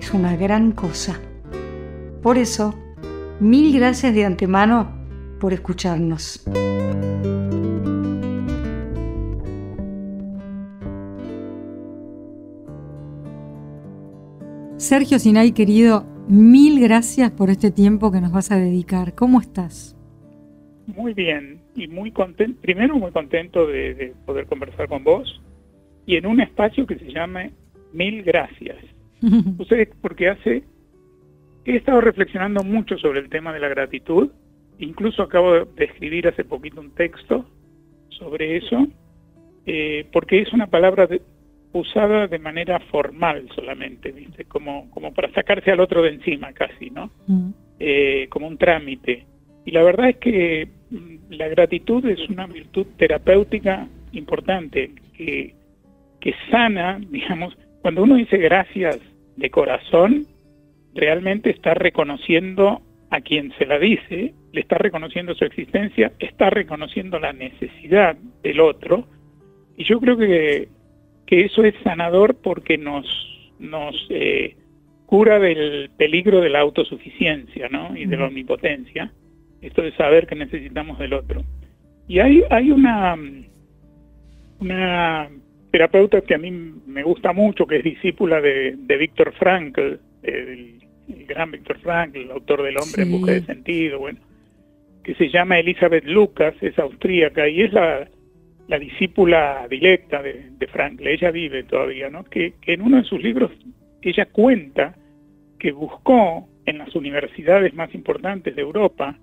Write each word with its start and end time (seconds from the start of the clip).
es 0.00 0.14
una 0.14 0.34
gran 0.36 0.72
cosa. 0.72 1.20
Por 2.22 2.38
eso, 2.38 2.74
mil 3.38 3.74
gracias 3.78 4.14
de 4.14 4.24
antemano 4.24 4.90
por 5.38 5.52
escucharnos. 5.52 6.44
Sergio 14.76 15.18
Sinay, 15.18 15.52
querido, 15.52 16.06
mil 16.28 16.80
gracias 16.80 17.30
por 17.30 17.50
este 17.50 17.70
tiempo 17.70 18.10
que 18.10 18.20
nos 18.20 18.32
vas 18.32 18.50
a 18.50 18.56
dedicar. 18.56 19.14
¿Cómo 19.14 19.40
estás? 19.40 19.96
Muy 20.86 21.14
bien 21.14 21.60
y 21.76 21.86
muy 21.86 22.10
contento, 22.10 22.60
primero 22.60 22.96
muy 22.96 23.12
contento 23.12 23.66
de, 23.66 23.94
de 23.94 24.14
poder 24.26 24.46
conversar 24.46 24.88
con 24.88 25.04
vos 25.04 25.40
y 26.06 26.16
en 26.16 26.26
un 26.26 26.40
espacio 26.40 26.86
que 26.86 26.98
se 26.98 27.12
llame 27.12 27.52
Mil 27.92 28.24
Gracias. 28.24 28.89
Ustedes, 29.58 29.88
porque 30.00 30.28
hace, 30.28 30.62
he 31.64 31.76
estado 31.76 32.00
reflexionando 32.00 32.62
mucho 32.64 32.96
sobre 32.98 33.20
el 33.20 33.28
tema 33.28 33.52
de 33.52 33.60
la 33.60 33.68
gratitud, 33.68 34.30
incluso 34.78 35.22
acabo 35.22 35.64
de 35.64 35.84
escribir 35.84 36.28
hace 36.28 36.44
poquito 36.44 36.80
un 36.80 36.90
texto 36.92 37.44
sobre 38.08 38.56
eso, 38.56 38.86
eh, 39.66 40.06
porque 40.12 40.40
es 40.40 40.52
una 40.52 40.66
palabra 40.66 41.08
usada 41.72 42.26
de 42.26 42.38
manera 42.38 42.80
formal 42.90 43.48
solamente, 43.54 44.10
¿viste? 44.10 44.44
Como, 44.44 44.90
como 44.90 45.12
para 45.12 45.32
sacarse 45.32 45.70
al 45.70 45.80
otro 45.80 46.02
de 46.02 46.10
encima 46.10 46.52
casi, 46.52 46.90
¿no? 46.90 47.10
Eh, 47.78 48.26
como 48.30 48.48
un 48.48 48.58
trámite. 48.58 49.26
Y 49.64 49.70
la 49.70 49.82
verdad 49.82 50.10
es 50.10 50.16
que 50.16 50.68
mm, 50.90 51.32
la 51.32 51.48
gratitud 51.48 52.04
es 52.06 52.28
una 52.28 52.46
virtud 52.46 52.86
terapéutica 52.96 53.86
importante 54.12 54.92
que, 55.16 55.54
que 56.20 56.34
sana, 56.50 56.98
digamos, 57.10 57.56
cuando 57.82 58.02
uno 58.02 58.16
dice 58.16 58.36
gracias 58.36 58.98
de 59.36 59.50
corazón, 59.50 60.26
realmente 60.94 61.50
está 61.50 61.74
reconociendo 61.74 62.82
a 63.10 63.20
quien 63.20 63.52
se 63.58 63.66
la 63.66 63.78
dice, 63.78 64.34
le 64.52 64.60
está 64.60 64.78
reconociendo 64.78 65.34
su 65.34 65.44
existencia, 65.44 66.12
está 66.18 66.50
reconociendo 66.50 67.18
la 67.18 67.32
necesidad 67.32 68.16
del 68.42 68.60
otro, 68.60 69.06
y 69.76 69.84
yo 69.84 70.00
creo 70.00 70.16
que, 70.16 70.68
que 71.26 71.46
eso 71.46 71.64
es 71.64 71.74
sanador 71.82 72.36
porque 72.36 72.76
nos, 72.76 73.06
nos 73.58 74.06
eh, 74.10 74.56
cura 75.06 75.38
del 75.38 75.90
peligro 75.96 76.40
de 76.40 76.50
la 76.50 76.60
autosuficiencia 76.60 77.68
¿no? 77.68 77.96
y 77.96 78.06
de 78.06 78.16
la 78.16 78.26
omnipotencia, 78.26 79.10
esto 79.60 79.82
de 79.82 79.92
saber 79.92 80.26
que 80.26 80.36
necesitamos 80.36 80.98
del 80.98 81.14
otro. 81.14 81.42
Y 82.06 82.18
hay, 82.18 82.42
hay 82.50 82.70
una, 82.70 83.16
una 84.60 85.30
terapeuta 85.70 86.20
que 86.20 86.34
a 86.34 86.38
mí 86.38 86.50
me 86.50 87.02
gusta 87.02 87.32
mucho, 87.32 87.66
que 87.66 87.76
es 87.76 87.84
discípula 87.84 88.40
de, 88.40 88.74
de 88.76 88.96
Víctor 88.96 89.32
Frankl, 89.38 89.98
el, 90.22 90.78
gran 91.26 91.50
Víctor 91.50 91.78
Frankl, 91.78 92.18
el 92.18 92.30
autor 92.30 92.62
del 92.62 92.76
hombre 92.76 93.02
en 93.02 93.12
busca 93.12 93.32
de 93.32 93.42
sentido, 93.42 93.98
bueno, 93.98 94.20
que 95.02 95.14
se 95.14 95.28
llama 95.28 95.58
Elizabeth 95.58 96.04
Lucas, 96.04 96.54
es 96.60 96.78
austríaca 96.78 97.48
y 97.48 97.62
es 97.62 97.72
la, 97.72 98.08
la 98.68 98.78
discípula 98.78 99.66
directa 99.68 100.22
de, 100.22 100.50
de, 100.50 100.66
Frankl, 100.68 101.06
ella 101.06 101.30
vive 101.30 101.64
todavía, 101.64 102.10
¿no? 102.10 102.24
Que, 102.24 102.54
que 102.60 102.74
en 102.74 102.82
uno 102.82 102.98
de 102.98 103.04
sus 103.04 103.22
libros 103.22 103.50
ella 104.02 104.26
cuenta 104.26 104.94
que 105.58 105.72
buscó 105.72 106.48
en 106.64 106.78
las 106.78 106.94
universidades 106.94 107.74
más 107.74 107.94
importantes 107.94 108.54
de 108.54 108.62
Europa, 108.62 109.18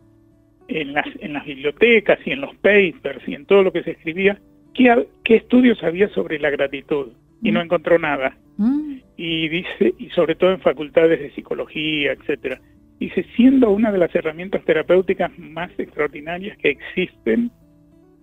en 0.67 0.93
las, 0.93 1.07
en 1.19 1.33
las 1.33 1.45
bibliotecas 1.45 2.19
y 2.25 2.31
en 2.31 2.41
los 2.41 2.55
papers 2.55 3.25
y 3.27 3.33
en 3.33 3.45
todo 3.45 3.63
lo 3.63 3.71
que 3.71 3.83
se 3.83 3.91
escribía, 3.91 4.39
qué, 4.77 5.35
estudios 5.35 5.81
había 5.83 6.09
sobre 6.09 6.39
la 6.39 6.49
gratitud 6.49 7.07
y 7.41 7.51
no 7.51 7.59
mm. 7.59 7.63
encontró 7.63 7.99
nada. 7.99 8.37
Mm. 8.57 8.97
Y 9.17 9.49
dice, 9.49 9.93
y 9.97 10.09
sobre 10.09 10.35
todo 10.35 10.51
en 10.51 10.61
facultades 10.61 11.19
de 11.19 11.31
psicología, 11.31 12.13
etcétera. 12.13 12.61
Dice, 12.99 13.25
siendo 13.35 13.69
una 13.69 13.91
de 13.91 13.99
las 13.99 14.13
herramientas 14.15 14.63
terapéuticas 14.65 15.37
más 15.37 15.71
extraordinarias 15.77 16.57
que 16.57 16.69
existen 16.69 17.51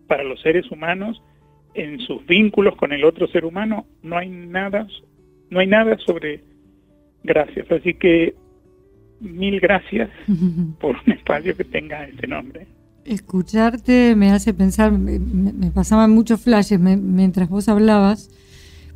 para 0.07 0.25
los 0.25 0.41
seres 0.41 0.71
humanos 0.71 1.23
en 1.75 2.01
sus 2.01 2.25
vínculos 2.27 2.77
con 2.77 2.93
el 2.93 3.05
otro 3.05 3.27
ser 3.29 3.45
humano, 3.45 3.87
no 4.03 4.17
hay 4.17 4.29
nada, 4.29 4.87
no 5.51 5.61
hay 5.61 5.67
nada 5.67 5.97
sobre 5.99 6.41
gracias. 7.23 7.71
Así 7.71 7.95
que 7.95 8.35
mil 9.21 9.61
gracias 9.61 10.11
por 10.81 10.97
un 11.07 11.13
espacio 11.13 11.57
que 11.57 11.65
tenga 11.65 12.05
este 12.05 12.27
nombre. 12.27 12.67
Escucharte 13.05 14.17
me 14.17 14.31
hace 14.31 14.55
pensar, 14.55 14.91
me, 14.91 15.71
pasaban 15.71 16.13
muchos 16.13 16.41
flashes 16.41 16.81
mientras 16.81 17.51
vos 17.51 17.69
hablabas, 17.69 18.31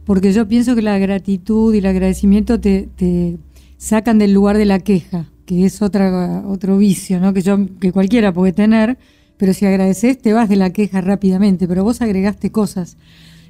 porque 0.06 0.32
yo 0.32 0.48
pienso 0.48 0.74
que 0.74 0.80
la 0.80 0.98
gratitud 0.98 1.74
y 1.74 1.78
el 1.78 1.86
agradecimiento 1.86 2.58
te, 2.58 3.38
sacan 3.76 4.18
del 4.18 4.32
lugar 4.32 4.56
de 4.56 4.64
la 4.64 4.78
queja, 4.80 5.26
que 5.44 5.66
es 5.66 5.82
otra, 5.82 6.42
otro 6.46 6.78
vicio, 6.78 7.20
¿no? 7.20 7.34
Que 7.34 7.42
yo, 7.42 7.58
que 7.78 7.92
cualquiera 7.92 8.32
puede 8.32 8.52
tener, 8.54 8.96
pero 9.36 9.52
si 9.52 9.66
agradeces 9.66 10.16
te 10.16 10.32
vas 10.32 10.48
de 10.48 10.56
la 10.56 10.70
queja 10.70 11.02
rápidamente, 11.02 11.68
pero 11.68 11.84
vos 11.84 12.00
agregaste 12.00 12.50
cosas, 12.50 12.96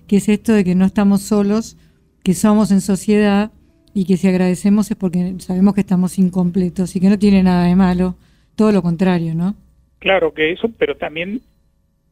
que 0.09 0.17
es 0.17 0.29
esto 0.29 0.53
de 0.53 0.65
que 0.65 0.75
no 0.75 0.85
estamos 0.85 1.23
solos, 1.23 1.77
que 2.25 2.35
somos 2.35 2.73
en 2.73 2.81
sociedad 2.81 3.53
y 3.95 4.07
que 4.07 4.17
si 4.17 4.27
agradecemos 4.27 4.91
es 4.91 4.97
porque 4.97 5.37
sabemos 5.39 5.75
que 5.75 5.83
estamos 5.83 6.19
incompletos 6.19 6.97
y 6.97 7.01
que 7.01 7.09
no 7.09 7.19
tiene 7.19 7.45
nada 7.45 7.65
de 7.65 7.77
malo, 7.77 8.17
todo 8.57 8.73
lo 8.73 8.83
contrario, 8.83 9.37
¿no? 9.37 9.55
Claro 9.99 10.33
que 10.33 10.53
eso, 10.53 10.71
pero 10.79 10.97
también 10.97 11.41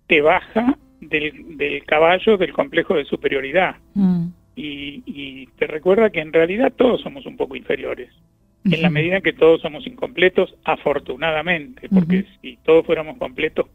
te 0.07 0.21
baja 0.21 0.77
del, 1.01 1.57
del 1.57 1.85
caballo 1.85 2.37
del 2.37 2.53
complejo 2.53 2.95
de 2.95 3.05
superioridad. 3.05 3.77
Mm. 3.95 4.29
y, 4.57 5.03
y, 5.07 5.47
te 5.59 5.67
recuerda 5.67 6.11
que 6.11 6.21
en 6.21 6.33
realidad 6.33 6.73
todos 6.75 7.01
somos 7.03 7.27
un 7.27 7.37
poco 7.37 7.57
inferiores, 7.57 8.11
en 8.65 8.83
la 8.83 8.91
medida 8.91 9.21
que 9.21 9.33
todos 9.33 9.61
somos 9.61 9.87
incompletos, 9.87 10.55
afortunadamente, 10.65 11.89
porque 11.89 12.25
si 12.41 12.59
todos 12.65 12.85
fuéramos 12.85 13.17
completos, 13.19 13.67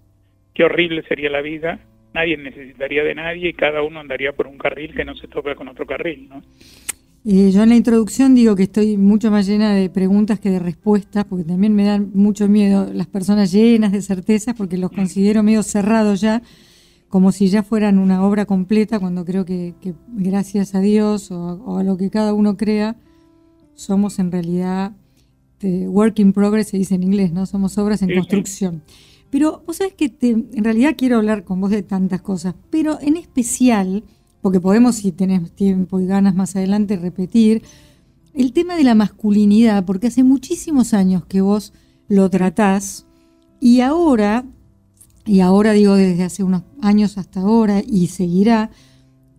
qué 0.53 0.65
horrible 0.65 1.03
sería 1.03 1.29
la 1.29 1.41
vida, 1.41 1.79
nadie 2.13 2.37
necesitaría 2.37 3.03
de 3.03 3.15
nadie 3.15 3.49
y 3.49 3.53
cada 3.53 3.83
uno 3.83 3.99
andaría 3.99 4.33
por 4.33 4.47
un 4.47 4.57
carril 4.57 4.93
que 4.93 5.05
no 5.05 5.15
se 5.15 5.27
toca 5.27 5.55
con 5.55 5.67
otro 5.69 5.85
carril, 5.85 6.27
¿no? 6.29 6.41
Eh, 7.23 7.51
yo 7.51 7.61
en 7.61 7.69
la 7.69 7.75
introducción 7.75 8.33
digo 8.33 8.55
que 8.55 8.63
estoy 8.63 8.97
mucho 8.97 9.29
más 9.29 9.45
llena 9.45 9.75
de 9.75 9.91
preguntas 9.91 10.39
que 10.39 10.49
de 10.49 10.57
respuestas, 10.57 11.25
porque 11.25 11.45
también 11.45 11.75
me 11.75 11.85
dan 11.85 12.09
mucho 12.15 12.47
miedo 12.47 12.91
las 12.91 13.05
personas 13.05 13.51
llenas 13.51 13.91
de 13.91 14.01
certezas, 14.01 14.55
porque 14.55 14.77
los 14.77 14.91
considero 14.91 15.43
medio 15.43 15.61
cerrados 15.61 16.19
ya, 16.19 16.41
como 17.09 17.31
si 17.31 17.49
ya 17.49 17.61
fueran 17.61 17.99
una 17.99 18.25
obra 18.25 18.45
completa, 18.45 18.99
cuando 18.99 19.23
creo 19.23 19.45
que, 19.45 19.75
gracias 20.07 20.73
a 20.73 20.79
Dios 20.79 21.29
o, 21.29 21.77
a 21.77 21.83
lo 21.83 21.95
que 21.95 22.09
cada 22.09 22.33
uno 22.33 22.57
crea, 22.57 22.95
somos 23.75 24.17
en 24.17 24.31
realidad 24.31 24.93
work 25.63 26.17
in 26.17 26.33
progress, 26.33 26.69
se 26.69 26.77
dice 26.77 26.95
en 26.95 27.03
inglés, 27.03 27.31
¿no? 27.31 27.45
Somos 27.45 27.77
obras 27.77 28.01
en 28.01 28.15
construcción. 28.15 28.81
Pero 29.29 29.63
vos 29.67 29.77
sabés 29.77 29.93
que 29.93 30.11
en 30.21 30.63
realidad 30.63 30.95
quiero 30.97 31.17
hablar 31.17 31.43
con 31.43 31.61
vos 31.61 31.69
de 31.69 31.83
tantas 31.83 32.21
cosas, 32.21 32.55
pero 32.71 32.99
en 32.99 33.15
especial 33.15 34.03
porque 34.41 34.59
podemos, 34.59 34.95
si 34.95 35.11
tenés 35.11 35.51
tiempo 35.51 35.99
y 35.99 36.05
ganas 36.05 36.35
más 36.35 36.55
adelante, 36.55 36.97
repetir, 36.97 37.61
el 38.33 38.53
tema 38.53 38.75
de 38.75 38.83
la 38.83 38.95
masculinidad, 38.95 39.85
porque 39.85 40.07
hace 40.07 40.23
muchísimos 40.23 40.93
años 40.93 41.25
que 41.25 41.41
vos 41.41 41.73
lo 42.07 42.29
tratás 42.29 43.05
y 43.59 43.81
ahora, 43.81 44.45
y 45.25 45.41
ahora 45.41 45.73
digo 45.73 45.95
desde 45.95 46.23
hace 46.23 46.43
unos 46.43 46.63
años 46.81 47.17
hasta 47.17 47.41
ahora 47.41 47.81
y 47.85 48.07
seguirá, 48.07 48.71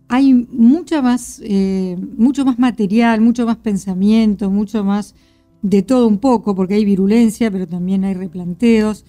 hay 0.07 0.33
mucha 0.33 1.01
más, 1.01 1.41
eh, 1.43 1.97
mucho 2.17 2.45
más 2.45 2.59
material, 2.59 3.19
mucho 3.19 3.45
más 3.45 3.57
pensamiento, 3.57 4.49
mucho 4.49 4.83
más 4.83 5.15
de 5.61 5.81
todo 5.81 6.07
un 6.07 6.19
poco, 6.19 6.55
porque 6.55 6.75
hay 6.75 6.85
virulencia, 6.85 7.49
pero 7.49 7.67
también 7.67 8.03
hay 8.03 8.13
replanteos. 8.13 9.05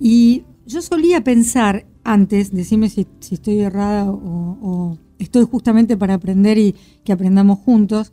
Y 0.00 0.44
yo 0.66 0.82
solía 0.82 1.22
pensar 1.22 1.86
antes, 2.02 2.50
decime 2.50 2.88
si, 2.88 3.06
estoy 3.30 3.60
errada 3.60 4.10
o 4.10 4.98
estoy 5.22 5.44
justamente 5.44 5.96
para 5.96 6.14
aprender 6.14 6.58
y 6.58 6.74
que 7.04 7.12
aprendamos 7.12 7.58
juntos, 7.60 8.12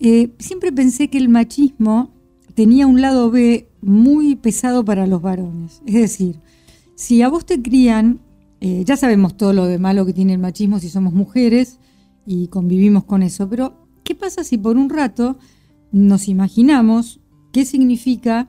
eh, 0.00 0.32
siempre 0.38 0.72
pensé 0.72 1.08
que 1.08 1.18
el 1.18 1.28
machismo 1.28 2.10
tenía 2.54 2.86
un 2.86 3.00
lado 3.00 3.30
B 3.30 3.68
muy 3.82 4.36
pesado 4.36 4.84
para 4.84 5.06
los 5.06 5.22
varones. 5.22 5.82
Es 5.86 5.94
decir, 5.94 6.40
si 6.94 7.22
a 7.22 7.28
vos 7.28 7.44
te 7.46 7.60
crían, 7.60 8.20
eh, 8.60 8.82
ya 8.84 8.96
sabemos 8.96 9.36
todo 9.36 9.52
lo 9.52 9.66
de 9.66 9.78
malo 9.78 10.06
que 10.06 10.12
tiene 10.12 10.32
el 10.32 10.38
machismo 10.38 10.78
si 10.78 10.88
somos 10.88 11.12
mujeres 11.12 11.78
y 12.26 12.48
convivimos 12.48 13.04
con 13.04 13.22
eso, 13.22 13.48
pero 13.48 13.74
¿qué 14.04 14.14
pasa 14.14 14.44
si 14.44 14.58
por 14.58 14.76
un 14.76 14.90
rato 14.90 15.38
nos 15.92 16.28
imaginamos 16.28 17.20
qué 17.52 17.64
significa 17.64 18.48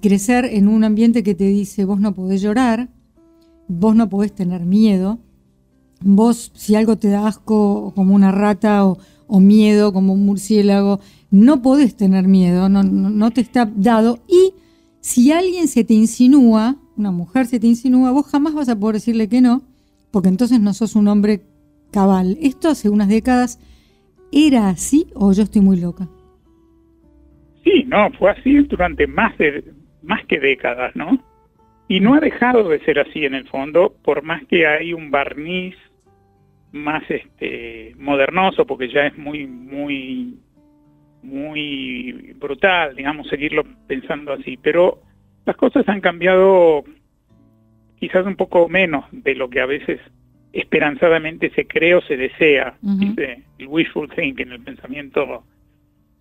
crecer 0.00 0.44
en 0.44 0.68
un 0.68 0.84
ambiente 0.84 1.22
que 1.22 1.34
te 1.34 1.44
dice 1.44 1.84
vos 1.84 2.00
no 2.00 2.14
podés 2.14 2.42
llorar, 2.42 2.90
vos 3.68 3.94
no 3.94 4.08
podés 4.08 4.34
tener 4.34 4.66
miedo, 4.66 5.20
vos 6.00 6.52
si 6.54 6.74
algo 6.74 6.96
te 6.96 7.08
da 7.08 7.26
asco 7.26 7.92
como 7.94 8.14
una 8.14 8.32
rata 8.32 8.84
o, 8.84 8.98
miedo 9.40 9.92
como 9.92 10.12
un 10.14 10.26
murciélago, 10.26 10.98
no 11.30 11.62
podés 11.62 11.96
tener 11.96 12.26
miedo, 12.26 12.68
no, 12.68 12.82
no, 12.82 13.30
te 13.30 13.40
está 13.40 13.70
dado. 13.76 14.18
Y 14.26 14.54
si 15.00 15.30
alguien 15.30 15.68
se 15.68 15.84
te 15.84 15.94
insinúa, 15.94 16.76
una 16.96 17.12
mujer 17.12 17.46
se 17.46 17.60
te 17.60 17.68
insinúa, 17.68 18.10
vos 18.10 18.26
jamás 18.26 18.54
vas 18.54 18.68
a 18.68 18.78
poder 18.78 18.94
decirle 18.94 19.28
que 19.28 19.40
no, 19.40 19.62
porque 20.10 20.28
entonces 20.28 20.60
no 20.60 20.74
sos 20.74 20.96
un 20.96 21.06
hombre 21.06 21.42
cabal. 21.92 22.38
Esto 22.40 22.70
hace 22.70 22.88
unas 22.88 23.08
décadas 23.08 23.60
era 24.32 24.68
así 24.68 25.06
o 25.14 25.32
yo 25.32 25.44
estoy 25.44 25.62
muy 25.62 25.80
loca. 25.80 26.08
Sí, 27.62 27.84
no, 27.86 28.10
fue 28.18 28.30
así 28.30 28.52
durante 28.64 29.06
más 29.06 29.36
de 29.38 29.62
más 30.02 30.24
que 30.26 30.40
décadas, 30.40 30.96
¿no? 30.96 31.22
Y 31.88 32.00
no 32.00 32.14
ha 32.14 32.20
dejado 32.20 32.68
de 32.68 32.80
ser 32.84 32.98
así 32.98 33.24
en 33.24 33.34
el 33.34 33.46
fondo, 33.48 33.94
por 34.02 34.22
más 34.22 34.44
que 34.46 34.66
hay 34.66 34.92
un 34.92 35.10
barniz 35.10 35.74
más 36.72 37.02
este 37.10 37.94
modernoso, 37.98 38.66
porque 38.66 38.88
ya 38.88 39.06
es 39.06 39.18
muy 39.18 39.46
muy 39.46 40.38
muy 41.22 42.34
brutal, 42.36 42.96
digamos, 42.96 43.28
seguirlo 43.28 43.64
pensando 43.86 44.32
así, 44.32 44.56
pero 44.56 45.02
las 45.44 45.56
cosas 45.56 45.86
han 45.88 46.00
cambiado 46.00 46.84
quizás 47.98 48.24
un 48.26 48.36
poco 48.36 48.68
menos 48.68 49.04
de 49.12 49.34
lo 49.34 49.50
que 49.50 49.60
a 49.60 49.66
veces 49.66 50.00
esperanzadamente 50.52 51.50
se 51.50 51.66
cree 51.66 51.94
o 51.94 52.00
se 52.02 52.16
desea, 52.16 52.74
el 53.58 53.68
wishful 53.68 54.08
thinking, 54.10 54.50
el 54.50 54.62
pensamiento 54.62 55.44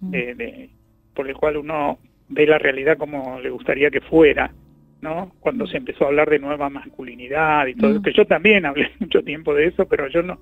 de, 0.01 0.69
por 1.13 1.27
el 1.27 1.35
cual 1.35 1.57
uno 1.57 1.99
ve 2.27 2.45
la 2.45 2.59
realidad 2.59 2.97
como 2.97 3.39
le 3.39 3.49
gustaría 3.49 3.89
que 3.89 4.01
fuera, 4.01 4.51
¿no? 5.01 5.31
Cuando 5.39 5.65
se 5.67 5.77
empezó 5.77 6.05
a 6.05 6.07
hablar 6.07 6.29
de 6.29 6.39
nueva 6.39 6.69
masculinidad 6.69 7.67
y 7.67 7.75
todo, 7.75 8.01
que 8.01 8.13
yo 8.13 8.25
también 8.25 8.65
hablé 8.65 8.91
mucho 8.99 9.23
tiempo 9.23 9.53
de 9.53 9.67
eso, 9.67 9.87
pero 9.87 10.07
yo 10.07 10.21
no 10.21 10.39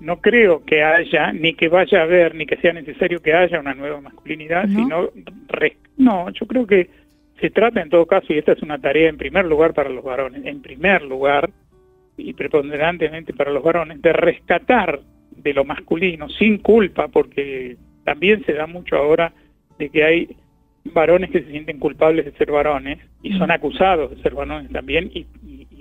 no 0.00 0.20
creo 0.20 0.64
que 0.64 0.82
haya, 0.82 1.32
ni 1.32 1.54
que 1.54 1.68
vaya 1.68 2.00
a 2.00 2.02
haber, 2.02 2.34
ni 2.34 2.46
que 2.46 2.56
sea 2.56 2.72
necesario 2.72 3.20
que 3.20 3.32
haya 3.32 3.60
una 3.60 3.74
nueva 3.74 4.00
masculinidad, 4.00 4.68
sino, 4.68 5.10
no, 5.96 6.30
yo 6.30 6.46
creo 6.46 6.66
que 6.66 6.90
se 7.40 7.50
trata 7.50 7.80
en 7.80 7.90
todo 7.90 8.06
caso, 8.06 8.32
y 8.32 8.38
esta 8.38 8.52
es 8.52 8.62
una 8.62 8.78
tarea 8.78 9.08
en 9.08 9.16
primer 9.16 9.44
lugar 9.44 9.72
para 9.72 9.90
los 9.90 10.04
varones, 10.04 10.44
en 10.44 10.62
primer 10.62 11.02
lugar, 11.02 11.50
y 12.16 12.32
preponderantemente 12.32 13.32
para 13.32 13.52
los 13.52 13.62
varones, 13.62 14.00
de 14.02 14.12
rescatar 14.12 15.00
de 15.30 15.54
lo 15.54 15.64
masculino 15.64 16.28
sin 16.28 16.58
culpa, 16.58 17.08
porque 17.08 17.76
también 18.04 18.44
se 18.44 18.52
da 18.52 18.66
mucho 18.66 18.96
ahora 18.96 19.32
de 19.78 19.88
que 19.90 20.04
hay 20.04 20.36
varones 20.92 21.30
que 21.30 21.42
se 21.42 21.50
sienten 21.50 21.78
culpables 21.78 22.24
de 22.24 22.32
ser 22.32 22.50
varones 22.50 22.98
y 23.22 23.32
son 23.38 23.50
acusados 23.50 24.10
de 24.10 24.22
ser 24.22 24.34
varones 24.34 24.70
también 24.70 25.10
y, 25.12 25.26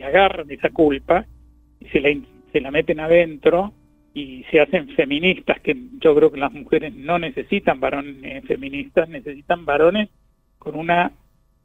agarran 0.03 0.51
esa 0.51 0.69
culpa 0.69 1.25
y 1.79 1.85
se 1.85 2.01
la, 2.01 2.13
se 2.51 2.59
la 2.59 2.71
meten 2.71 2.99
adentro 2.99 3.71
y 4.13 4.43
se 4.51 4.59
hacen 4.59 4.89
feministas, 4.89 5.61
que 5.61 5.77
yo 6.01 6.13
creo 6.13 6.29
que 6.29 6.39
las 6.39 6.51
mujeres 6.51 6.93
no 6.93 7.17
necesitan 7.19 7.79
varones 7.79 8.43
feministas, 8.43 9.07
necesitan 9.07 9.65
varones 9.65 10.09
con 10.59 10.75
una 10.75 11.13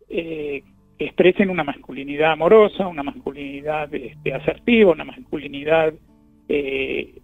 eh, 0.08 0.62
que 0.99 1.05
expresen 1.05 1.50
una 1.50 1.64
masculinidad 1.64 2.32
amorosa, 2.32 2.87
una 2.87 3.02
masculinidad 3.02 3.93
este, 3.93 4.32
asertiva, 4.32 4.93
una 4.93 5.05
masculinidad 5.05 5.94
eh, 6.49 7.14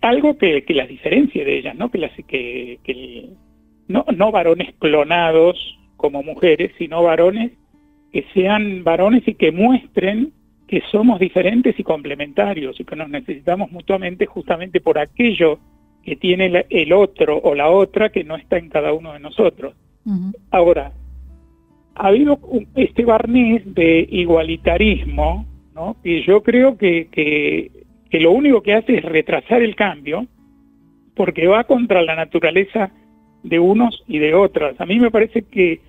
algo 0.00 0.38
que, 0.38 0.64
que, 0.64 0.74
las 0.74 0.88
diferencie 0.88 1.44
de 1.44 1.58
ellas, 1.58 1.76
no 1.76 1.90
que 1.90 1.98
las 1.98 2.12
que, 2.26 2.78
que 2.82 3.28
no, 3.90 4.04
no 4.16 4.30
varones 4.30 4.72
clonados 4.78 5.78
como 5.96 6.22
mujeres, 6.22 6.72
sino 6.78 7.02
varones 7.02 7.52
que 8.12 8.24
sean 8.32 8.84
varones 8.84 9.26
y 9.26 9.34
que 9.34 9.52
muestren 9.52 10.32
que 10.66 10.82
somos 10.92 11.18
diferentes 11.18 11.78
y 11.78 11.82
complementarios 11.82 12.78
y 12.78 12.84
que 12.84 12.94
nos 12.94 13.10
necesitamos 13.10 13.72
mutuamente 13.72 14.26
justamente 14.26 14.80
por 14.80 14.98
aquello 14.98 15.58
que 16.04 16.14
tiene 16.16 16.64
el 16.70 16.92
otro 16.92 17.38
o 17.38 17.54
la 17.54 17.68
otra 17.68 18.10
que 18.10 18.22
no 18.22 18.36
está 18.36 18.58
en 18.58 18.68
cada 18.68 18.92
uno 18.92 19.12
de 19.12 19.20
nosotros. 19.20 19.74
Ahora, 20.50 20.92
ha 21.96 22.06
habido 22.06 22.38
este 22.76 23.04
barniz 23.04 23.62
de 23.74 24.06
igualitarismo, 24.08 25.46
¿no? 25.74 25.96
y 26.04 26.22
yo 26.22 26.42
creo 26.42 26.78
que, 26.78 27.08
que, 27.10 27.70
que 28.08 28.20
lo 28.20 28.30
único 28.30 28.62
que 28.62 28.74
hace 28.74 28.98
es 28.98 29.04
retrasar 29.04 29.62
el 29.62 29.74
cambio 29.74 30.26
porque 31.14 31.48
va 31.48 31.64
contra 31.64 32.02
la 32.02 32.14
naturaleza 32.14 32.92
de 33.42 33.58
unos 33.58 34.02
y 34.06 34.18
de 34.18 34.34
otras. 34.34 34.80
A 34.80 34.86
mí 34.86 34.98
me 34.98 35.10
parece 35.10 35.42
que 35.42 35.80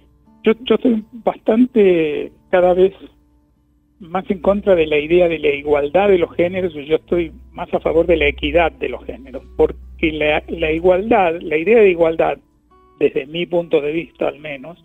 yo, 0.44 0.54
yo 0.64 0.76
estoy 0.76 1.04
bastante 1.12 2.32
cada 2.50 2.74
vez 2.74 2.94
más 4.00 4.30
en 4.30 4.40
contra 4.40 4.76
de 4.76 4.88
la 4.88 4.98
idea 4.98 5.28
de 5.28 5.38
la 5.38 5.50
igualdad 5.50 6.10
de 6.10 6.18
los 6.18 6.34
géneros, 6.36 6.74
yo 6.74 6.96
estoy 6.96 7.32
más 7.52 7.72
a 7.74 7.80
favor 7.80 8.08
de 8.08 8.18
la 8.18 8.28
equidad 8.28 8.72
de 8.72 8.90
los 8.90 9.06
géneros, 9.06 9.44
porque 9.56 10.12
la, 10.12 10.44
la 10.48 10.72
igualdad, 10.72 11.40
la 11.40 11.58
idea 11.58 11.80
de 11.80 11.92
igualdad, 11.92 12.40
desde 13.00 13.28
mi 13.28 13.46
punto 13.46 13.80
de 13.80 13.92
vista 13.92 14.28
al 14.28 14.40
menos, 14.40 14.84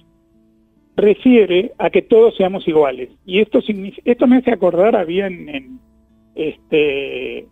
refiere 0.96 1.72
a 1.78 1.90
que 1.90 2.02
todos 2.02 2.36
seamos 2.36 2.68
iguales. 2.68 3.08
Y 3.24 3.40
esto, 3.40 3.60
esto 4.04 4.26
me 4.26 4.36
hace 4.36 4.52
acordar, 4.52 4.96
había 4.96 5.26
en, 5.26 5.80
este, 6.34 7.46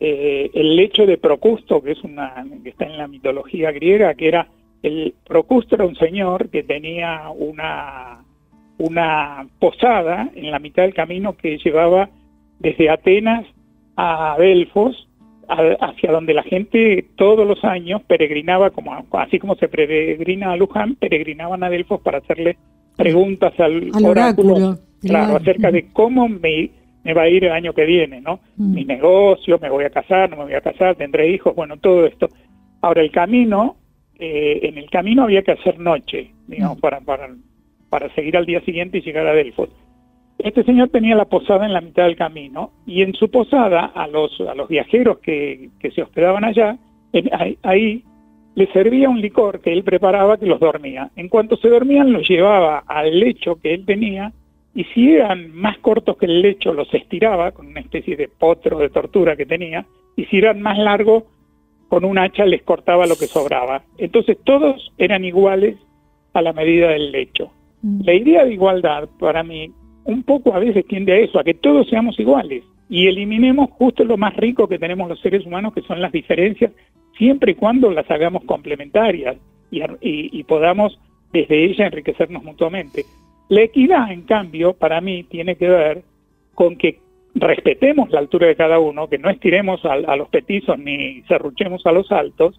eh, 0.00 0.50
el 0.54 0.78
hecho 0.80 1.06
de 1.06 1.18
Procusto, 1.18 1.82
que 1.82 1.92
es 1.92 2.02
una 2.02 2.44
que 2.62 2.70
está 2.70 2.86
en 2.86 2.96
la 2.96 3.06
mitología 3.06 3.70
griega, 3.70 4.14
que 4.14 4.28
era 4.28 4.48
el 4.82 5.14
Procusto 5.26 5.74
era 5.74 5.84
un 5.84 5.96
señor 5.96 6.48
que 6.48 6.62
tenía 6.62 7.28
una 7.30 8.24
una 8.78 9.46
posada 9.58 10.30
en 10.34 10.50
la 10.50 10.58
mitad 10.58 10.84
del 10.84 10.94
camino 10.94 11.36
que 11.36 11.58
llevaba 11.58 12.08
desde 12.58 12.88
Atenas 12.88 13.44
a 13.96 14.36
Delfos, 14.38 15.06
hacia 15.46 16.12
donde 16.12 16.32
la 16.32 16.44
gente 16.44 17.04
todos 17.16 17.46
los 17.46 17.62
años 17.64 18.02
peregrinaba, 18.06 18.70
como 18.70 19.04
así 19.12 19.38
como 19.38 19.56
se 19.56 19.68
peregrina 19.68 20.52
a 20.52 20.56
Luján, 20.56 20.94
peregrinaban 20.94 21.62
a 21.62 21.68
Delfos 21.68 22.00
para 22.00 22.18
hacerle 22.18 22.56
preguntas 22.96 23.52
al, 23.58 23.90
oráculo, 24.04 24.78
claro, 25.00 25.36
acerca 25.36 25.70
de 25.70 25.88
cómo 25.92 26.28
me, 26.28 26.70
me 27.04 27.14
va 27.14 27.22
a 27.22 27.28
ir 27.28 27.44
el 27.44 27.52
año 27.52 27.72
que 27.72 27.84
viene, 27.84 28.20
¿no? 28.20 28.40
Mm. 28.56 28.74
Mi 28.74 28.84
negocio, 28.84 29.58
me 29.58 29.70
voy 29.70 29.84
a 29.84 29.90
casar, 29.90 30.30
no 30.30 30.36
me 30.36 30.44
voy 30.44 30.54
a 30.54 30.60
casar, 30.60 30.96
tendré 30.96 31.28
hijos, 31.28 31.54
bueno, 31.54 31.76
todo 31.78 32.06
esto. 32.06 32.28
Ahora, 32.82 33.02
el 33.02 33.10
camino, 33.10 33.76
eh, 34.18 34.60
en 34.62 34.78
el 34.78 34.90
camino 34.90 35.24
había 35.24 35.42
que 35.42 35.52
hacer 35.52 35.78
noche, 35.78 36.32
digamos, 36.46 36.78
mm. 36.78 36.80
para, 36.80 37.00
para, 37.00 37.34
para 37.88 38.14
seguir 38.14 38.36
al 38.36 38.46
día 38.46 38.60
siguiente 38.62 38.98
y 38.98 39.02
llegar 39.02 39.26
a 39.26 39.32
Delfos. 39.32 39.70
Este 40.38 40.64
señor 40.64 40.88
tenía 40.88 41.14
la 41.16 41.26
posada 41.26 41.66
en 41.66 41.74
la 41.74 41.82
mitad 41.82 42.04
del 42.04 42.16
camino 42.16 42.72
y 42.86 43.02
en 43.02 43.12
su 43.14 43.30
posada 43.30 43.86
a 43.94 44.06
los, 44.06 44.40
a 44.40 44.54
los 44.54 44.68
viajeros 44.68 45.18
que, 45.18 45.68
que 45.78 45.90
se 45.90 46.02
hospedaban 46.02 46.44
allá, 46.44 46.78
ahí, 47.32 47.58
ahí 47.62 48.04
le 48.54 48.66
servía 48.72 49.08
un 49.08 49.20
licor 49.20 49.60
que 49.60 49.72
él 49.72 49.84
preparaba 49.84 50.38
que 50.38 50.46
los 50.46 50.58
dormía. 50.58 51.10
En 51.16 51.28
cuanto 51.28 51.56
se 51.56 51.68
dormían 51.68 52.12
los 52.12 52.26
llevaba 52.28 52.84
al 52.86 53.20
lecho 53.20 53.56
que 53.56 53.74
él 53.74 53.84
tenía 53.84 54.32
y 54.74 54.84
si 54.84 55.12
eran 55.12 55.54
más 55.54 55.78
cortos 55.78 56.16
que 56.16 56.26
el 56.26 56.42
lecho 56.42 56.72
los 56.72 56.92
estiraba 56.94 57.52
con 57.52 57.66
una 57.66 57.80
especie 57.80 58.16
de 58.16 58.28
potro 58.28 58.78
de 58.78 58.90
tortura 58.90 59.36
que 59.36 59.46
tenía 59.46 59.84
y 60.16 60.24
si 60.26 60.38
eran 60.38 60.62
más 60.62 60.78
largos 60.78 61.24
con 61.88 62.04
un 62.04 62.18
hacha 62.18 62.44
les 62.44 62.62
cortaba 62.62 63.06
lo 63.06 63.16
que 63.16 63.26
sobraba. 63.26 63.82
Entonces 63.98 64.38
todos 64.44 64.92
eran 64.96 65.24
iguales 65.24 65.76
a 66.32 66.42
la 66.42 66.52
medida 66.52 66.90
del 66.90 67.10
lecho. 67.10 67.50
Mm. 67.82 68.02
La 68.04 68.14
idea 68.14 68.44
de 68.44 68.52
igualdad 68.52 69.08
para 69.18 69.42
mí 69.42 69.72
un 70.04 70.22
poco 70.22 70.54
a 70.54 70.60
veces 70.60 70.86
tiende 70.86 71.12
a 71.12 71.18
eso, 71.18 71.38
a 71.38 71.44
que 71.44 71.54
todos 71.54 71.88
seamos 71.88 72.18
iguales 72.20 72.64
y 72.88 73.06
eliminemos 73.06 73.70
justo 73.70 74.04
lo 74.04 74.16
más 74.16 74.36
rico 74.36 74.68
que 74.68 74.78
tenemos 74.78 75.08
los 75.08 75.20
seres 75.20 75.44
humanos, 75.44 75.74
que 75.74 75.82
son 75.82 76.00
las 76.00 76.12
diferencias, 76.12 76.72
siempre 77.16 77.52
y 77.52 77.54
cuando 77.54 77.90
las 77.90 78.10
hagamos 78.10 78.44
complementarias 78.44 79.36
y, 79.70 79.82
y 80.00 80.44
podamos 80.44 80.98
desde 81.32 81.64
ellas 81.64 81.86
enriquecernos 81.86 82.42
mutuamente. 82.42 83.04
La 83.50 83.62
equidad, 83.62 84.12
en 84.12 84.22
cambio, 84.22 84.74
para 84.74 85.00
mí 85.00 85.24
tiene 85.24 85.56
que 85.56 85.68
ver 85.68 86.02
con 86.54 86.76
que 86.76 87.00
respetemos 87.34 88.10
la 88.10 88.20
altura 88.20 88.46
de 88.46 88.54
cada 88.54 88.78
uno, 88.78 89.08
que 89.08 89.18
no 89.18 89.28
estiremos 89.28 89.84
a, 89.84 90.16
los 90.16 90.28
petizos 90.28 90.78
ni 90.78 91.22
cerruchemos 91.22 91.84
a 91.84 91.92
los 91.92 92.10
altos, 92.12 92.56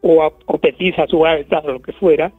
o, 0.00 0.22
a, 0.22 0.32
o 0.46 0.58
petiza 0.58 1.04
a 1.04 1.06
su 1.06 1.24
alta 1.24 1.60
o 1.60 1.72
lo 1.72 1.80
que 1.80 1.92
fuera, 1.92 2.32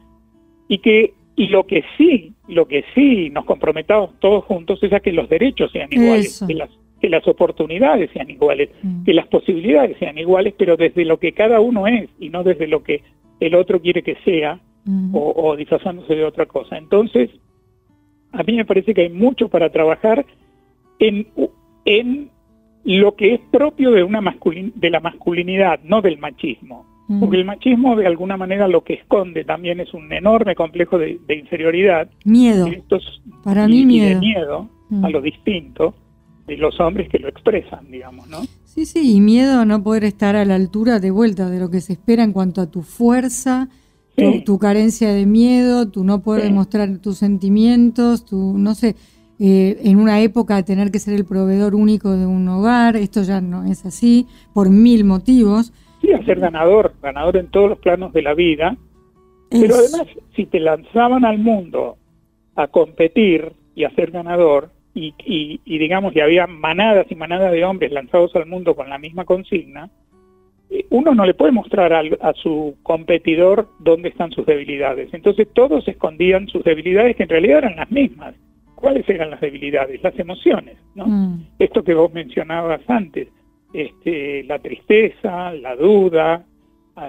y 0.68 0.78
que 0.78 1.14
y 1.34 1.46
lo 1.46 1.66
que 1.66 1.82
sí, 1.96 2.34
lo 2.46 2.68
que 2.68 2.84
sí 2.94 3.30
nos 3.30 3.46
comprometamos 3.46 4.10
todos 4.20 4.44
juntos 4.44 4.82
es 4.82 4.92
a 4.92 5.00
que 5.00 5.12
los 5.12 5.30
derechos 5.30 5.72
sean 5.72 5.88
iguales, 5.90 6.44
que 6.46 6.54
las, 6.54 6.68
que 7.00 7.08
las 7.08 7.26
oportunidades 7.26 8.10
sean 8.12 8.28
iguales, 8.28 8.68
que 9.06 9.14
las 9.14 9.26
posibilidades 9.28 9.96
sean 9.98 10.18
iguales, 10.18 10.54
pero 10.58 10.76
desde 10.76 11.06
lo 11.06 11.18
que 11.18 11.32
cada 11.32 11.58
uno 11.60 11.86
es 11.86 12.10
y 12.20 12.28
no 12.28 12.44
desde 12.44 12.66
lo 12.66 12.82
que 12.82 13.02
el 13.40 13.54
otro 13.54 13.80
quiere 13.80 14.02
que 14.02 14.16
sea 14.26 14.60
o, 15.14 15.32
o 15.34 15.56
disfrazándose 15.56 16.14
de 16.14 16.24
otra 16.24 16.44
cosa. 16.44 16.76
Entonces, 16.76 17.30
a 18.32 18.42
mí 18.42 18.56
me 18.56 18.64
parece 18.64 18.94
que 18.94 19.02
hay 19.02 19.10
mucho 19.10 19.48
para 19.48 19.70
trabajar 19.70 20.24
en, 20.98 21.26
en 21.84 22.30
lo 22.84 23.14
que 23.14 23.34
es 23.34 23.40
propio 23.50 23.90
de 23.92 24.02
una 24.02 24.20
masculin 24.20 24.72
de 24.76 24.90
la 24.90 25.00
masculinidad, 25.00 25.80
no 25.84 26.02
del 26.02 26.18
machismo. 26.18 26.86
Mm. 27.08 27.20
Porque 27.20 27.36
el 27.36 27.44
machismo 27.44 27.96
de 27.96 28.06
alguna 28.06 28.36
manera 28.36 28.68
lo 28.68 28.82
que 28.82 28.94
esconde 28.94 29.44
también 29.44 29.80
es 29.80 29.92
un 29.94 30.12
enorme 30.12 30.54
complejo 30.54 30.98
de, 30.98 31.18
inferioridad. 31.28 32.08
Miedo. 32.24 32.68
Para 33.44 33.68
mí 33.68 33.84
miedo. 33.84 34.20
miedo 34.20 34.68
a 34.90 35.08
mm. 35.08 35.10
lo 35.10 35.20
distinto 35.20 35.94
de 36.46 36.56
los 36.56 36.78
hombres 36.80 37.08
que 37.08 37.18
lo 37.18 37.28
expresan, 37.28 37.90
digamos, 37.90 38.28
¿no? 38.28 38.40
Sí, 38.64 38.86
sí, 38.86 39.16
y 39.16 39.20
miedo 39.20 39.60
a 39.60 39.64
no 39.64 39.82
poder 39.82 40.04
estar 40.04 40.34
a 40.34 40.44
la 40.44 40.54
altura 40.54 40.98
de 40.98 41.10
vuelta 41.10 41.48
de 41.50 41.60
lo 41.60 41.70
que 41.70 41.80
se 41.80 41.92
espera 41.92 42.24
en 42.24 42.32
cuanto 42.32 42.60
a 42.60 42.70
tu 42.70 42.82
fuerza, 42.82 43.68
tu, 44.44 44.58
carencia 44.58 45.12
de 45.12 45.26
miedo, 45.26 45.88
tu 45.90 46.04
no 46.04 46.22
poder 46.22 46.44
demostrar 46.44 46.98
tus 46.98 47.18
sentimientos, 47.18 48.24
tu, 48.24 48.58
no 48.58 48.74
sé, 48.74 48.94
eh, 49.38 49.78
en 49.84 49.98
una 49.98 50.20
época 50.20 50.62
tener 50.62 50.90
que 50.90 50.98
ser 50.98 51.14
el 51.14 51.24
proveedor 51.24 51.74
único 51.74 52.10
de 52.12 52.26
un 52.26 52.48
hogar, 52.48 52.96
esto 52.96 53.22
ya 53.22 53.40
no 53.40 53.64
es 53.64 53.84
así, 53.86 54.26
por 54.54 54.70
mil 54.70 55.04
motivos. 55.04 55.72
Sí, 56.00 56.12
a 56.12 56.24
ser 56.24 56.40
ganador, 56.40 56.94
ganador 57.02 57.36
en 57.36 57.48
todos 57.48 57.70
los 57.70 57.78
planos 57.78 58.12
de 58.12 58.22
la 58.22 58.34
vida, 58.34 58.76
pero 59.50 59.74
además 59.74 60.06
si 60.34 60.46
te 60.46 60.60
lanzaban 60.60 61.24
al 61.24 61.38
mundo 61.38 61.96
a 62.54 62.68
competir 62.68 63.52
y 63.74 63.84
a 63.84 63.94
ser 63.94 64.10
ganador, 64.10 64.70
y, 64.94 65.14
y, 65.24 65.78
digamos, 65.78 66.14
y 66.14 66.20
había 66.20 66.46
manadas 66.46 67.06
y 67.10 67.14
manadas 67.14 67.52
de 67.52 67.64
hombres 67.64 67.92
lanzados 67.92 68.34
al 68.36 68.46
mundo 68.46 68.74
con 68.74 68.90
la 68.90 68.98
misma 68.98 69.24
consigna, 69.24 69.90
uno 70.90 71.14
no 71.14 71.26
le 71.26 71.34
puede 71.34 71.52
mostrar 71.52 71.92
a, 71.92 72.32
su 72.34 72.76
competidor 72.82 73.68
dónde 73.78 74.08
están 74.08 74.30
sus 74.30 74.46
debilidades. 74.46 75.12
Entonces 75.12 75.48
todos 75.52 75.86
escondían 75.86 76.48
sus 76.48 76.64
debilidades 76.64 77.16
que 77.16 77.24
en 77.24 77.28
realidad 77.28 77.58
eran 77.58 77.76
las 77.76 77.90
mismas. 77.90 78.34
¿Cuáles 78.74 79.08
eran 79.08 79.30
las 79.30 79.40
debilidades? 79.40 80.02
Las 80.02 80.18
emociones, 80.18 80.76
¿no? 80.94 81.06
Mm. 81.06 81.46
Esto 81.58 81.84
que 81.84 81.94
vos 81.94 82.12
mencionabas 82.12 82.80
antes, 82.88 83.28
este, 83.72 84.44
la 84.44 84.58
tristeza, 84.58 85.52
la 85.52 85.76
duda, 85.76 86.44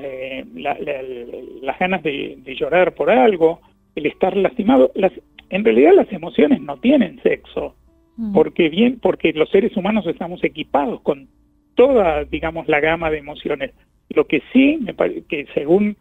eh, 0.02 0.46
las 0.56 1.80
ganas 1.80 2.04
de, 2.04 2.38
llorar 2.58 2.94
por 2.94 3.10
algo, 3.10 3.62
el 3.96 4.06
estar 4.06 4.36
lastimado. 4.38 4.92
Las, 4.96 5.12
en 5.50 5.64
realidad 5.64 5.94
las 5.96 6.12
emociones 6.12 6.62
no 6.62 6.78
tienen 6.78 7.22
sexo, 7.24 7.76
mm. 8.18 8.34
porque 8.34 8.70
bien, 8.70 9.00
porque 9.02 9.34
los 9.34 9.50
seres 9.50 9.76
humanos 9.76 10.06
estamos 10.06 10.44
equipados 10.44 11.02
con 11.02 11.28
toda, 11.76 12.24
digamos, 12.26 12.68
la 12.68 12.80
gama 12.80 13.10
de 13.10 13.18
emociones. 13.18 13.72
Lo 14.10 14.28
que 14.28 14.42
sí, 14.52 14.78
me 14.82 14.94
parece 14.94 15.24
que 15.28 15.46
según 15.54 15.98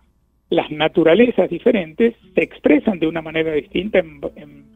las 0.51 0.71
naturalezas 0.71 1.49
diferentes, 1.49 2.15
se 2.35 2.43
expresan 2.43 2.99
de 2.99 3.07
una 3.07 3.23
manera 3.23 3.53
distinta 3.53 3.99
en, 3.99 4.67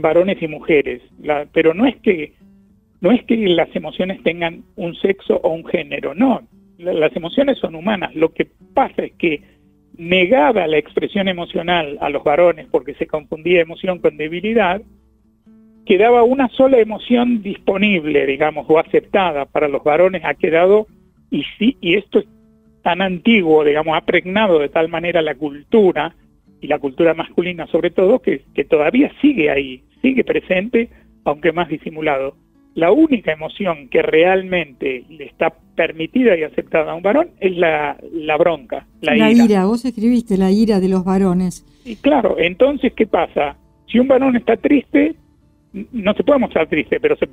varones 0.00 0.40
y 0.40 0.48
mujeres. 0.48 1.02
pero 1.52 1.74
no 1.74 1.86
es 1.86 1.96
que 1.96 2.32
no 3.00 3.12
es 3.12 3.22
que 3.24 3.36
las 3.36 3.74
emociones 3.76 4.22
tengan 4.22 4.64
un 4.76 4.94
sexo 4.96 5.36
o 5.42 5.50
un 5.50 5.64
género, 5.66 6.14
no. 6.14 6.42
las 6.78 7.14
emociones 7.14 7.58
son 7.58 7.74
humanas. 7.74 8.14
Lo 8.14 8.32
que 8.32 8.46
pasa 8.74 9.04
es 9.04 9.12
que 9.12 9.42
negaba 9.96 10.66
la 10.66 10.78
expresión 10.78 11.28
emocional 11.28 11.98
a 12.00 12.08
los 12.08 12.24
varones 12.24 12.66
porque 12.70 12.94
se 12.94 13.06
confundía 13.06 13.60
emoción 13.60 13.98
con 13.98 14.16
debilidad, 14.16 14.80
quedaba 15.88 16.22
una 16.22 16.48
sola 16.50 16.78
emoción 16.78 17.42
disponible, 17.42 18.26
digamos, 18.26 18.66
o 18.68 18.78
aceptada 18.78 19.46
para 19.46 19.68
los 19.68 19.82
varones, 19.82 20.22
ha 20.22 20.34
quedado, 20.34 20.86
y 21.30 21.44
sí, 21.58 21.78
y 21.80 21.94
esto 21.94 22.18
es 22.18 22.26
tan 22.82 23.00
antiguo, 23.00 23.64
digamos, 23.64 23.96
ha 23.96 24.02
pregnado 24.02 24.58
de 24.58 24.68
tal 24.68 24.88
manera 24.90 25.22
la 25.22 25.34
cultura, 25.34 26.14
y 26.60 26.66
la 26.66 26.78
cultura 26.78 27.14
masculina 27.14 27.66
sobre 27.68 27.90
todo, 27.90 28.18
que, 28.18 28.42
que 28.54 28.64
todavía 28.64 29.10
sigue 29.22 29.50
ahí, 29.50 29.82
sigue 30.02 30.24
presente, 30.24 30.90
aunque 31.24 31.52
más 31.52 31.70
disimulado. 31.70 32.36
La 32.74 32.92
única 32.92 33.32
emoción 33.32 33.88
que 33.88 34.02
realmente 34.02 35.04
le 35.08 35.24
está 35.24 35.54
permitida 35.74 36.36
y 36.36 36.42
aceptada 36.42 36.92
a 36.92 36.94
un 36.96 37.02
varón 37.02 37.30
es 37.40 37.56
la, 37.56 37.96
la 38.12 38.36
bronca, 38.36 38.86
la, 39.00 39.16
la 39.16 39.32
ira. 39.32 39.64
Vos 39.64 39.86
escribiste 39.86 40.36
la 40.36 40.50
ira 40.50 40.80
de 40.80 40.88
los 40.90 41.02
varones. 41.02 41.64
Y 41.86 41.96
claro, 41.96 42.36
entonces, 42.38 42.92
¿qué 42.92 43.06
pasa? 43.06 43.56
Si 43.90 43.98
un 43.98 44.06
varón 44.06 44.36
está 44.36 44.56
triste, 44.56 45.14
no 45.72 46.14
se 46.14 46.24
puede 46.24 46.40
mostrar 46.40 46.66
triste, 46.68 47.00
pero 47.00 47.16
se, 47.16 47.28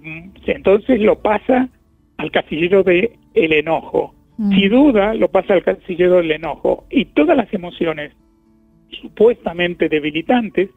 entonces 0.48 1.00
lo 1.00 1.20
pasa 1.20 1.70
al 2.18 2.32
casillero 2.32 2.84
de 2.84 3.14
el 3.34 3.54
enojo. 3.54 4.14
Mm. 4.38 4.52
Si 4.52 4.68
duda, 4.68 5.14
lo 5.14 5.30
pasa 5.30 5.54
al 5.54 5.64
casillero 5.64 6.18
del 6.18 6.32
enojo. 6.32 6.86
Y 6.90 7.06
todas 7.06 7.38
las 7.38 7.54
emociones 7.54 8.12
supuestamente 9.02 9.90
debilitantes 9.90 10.70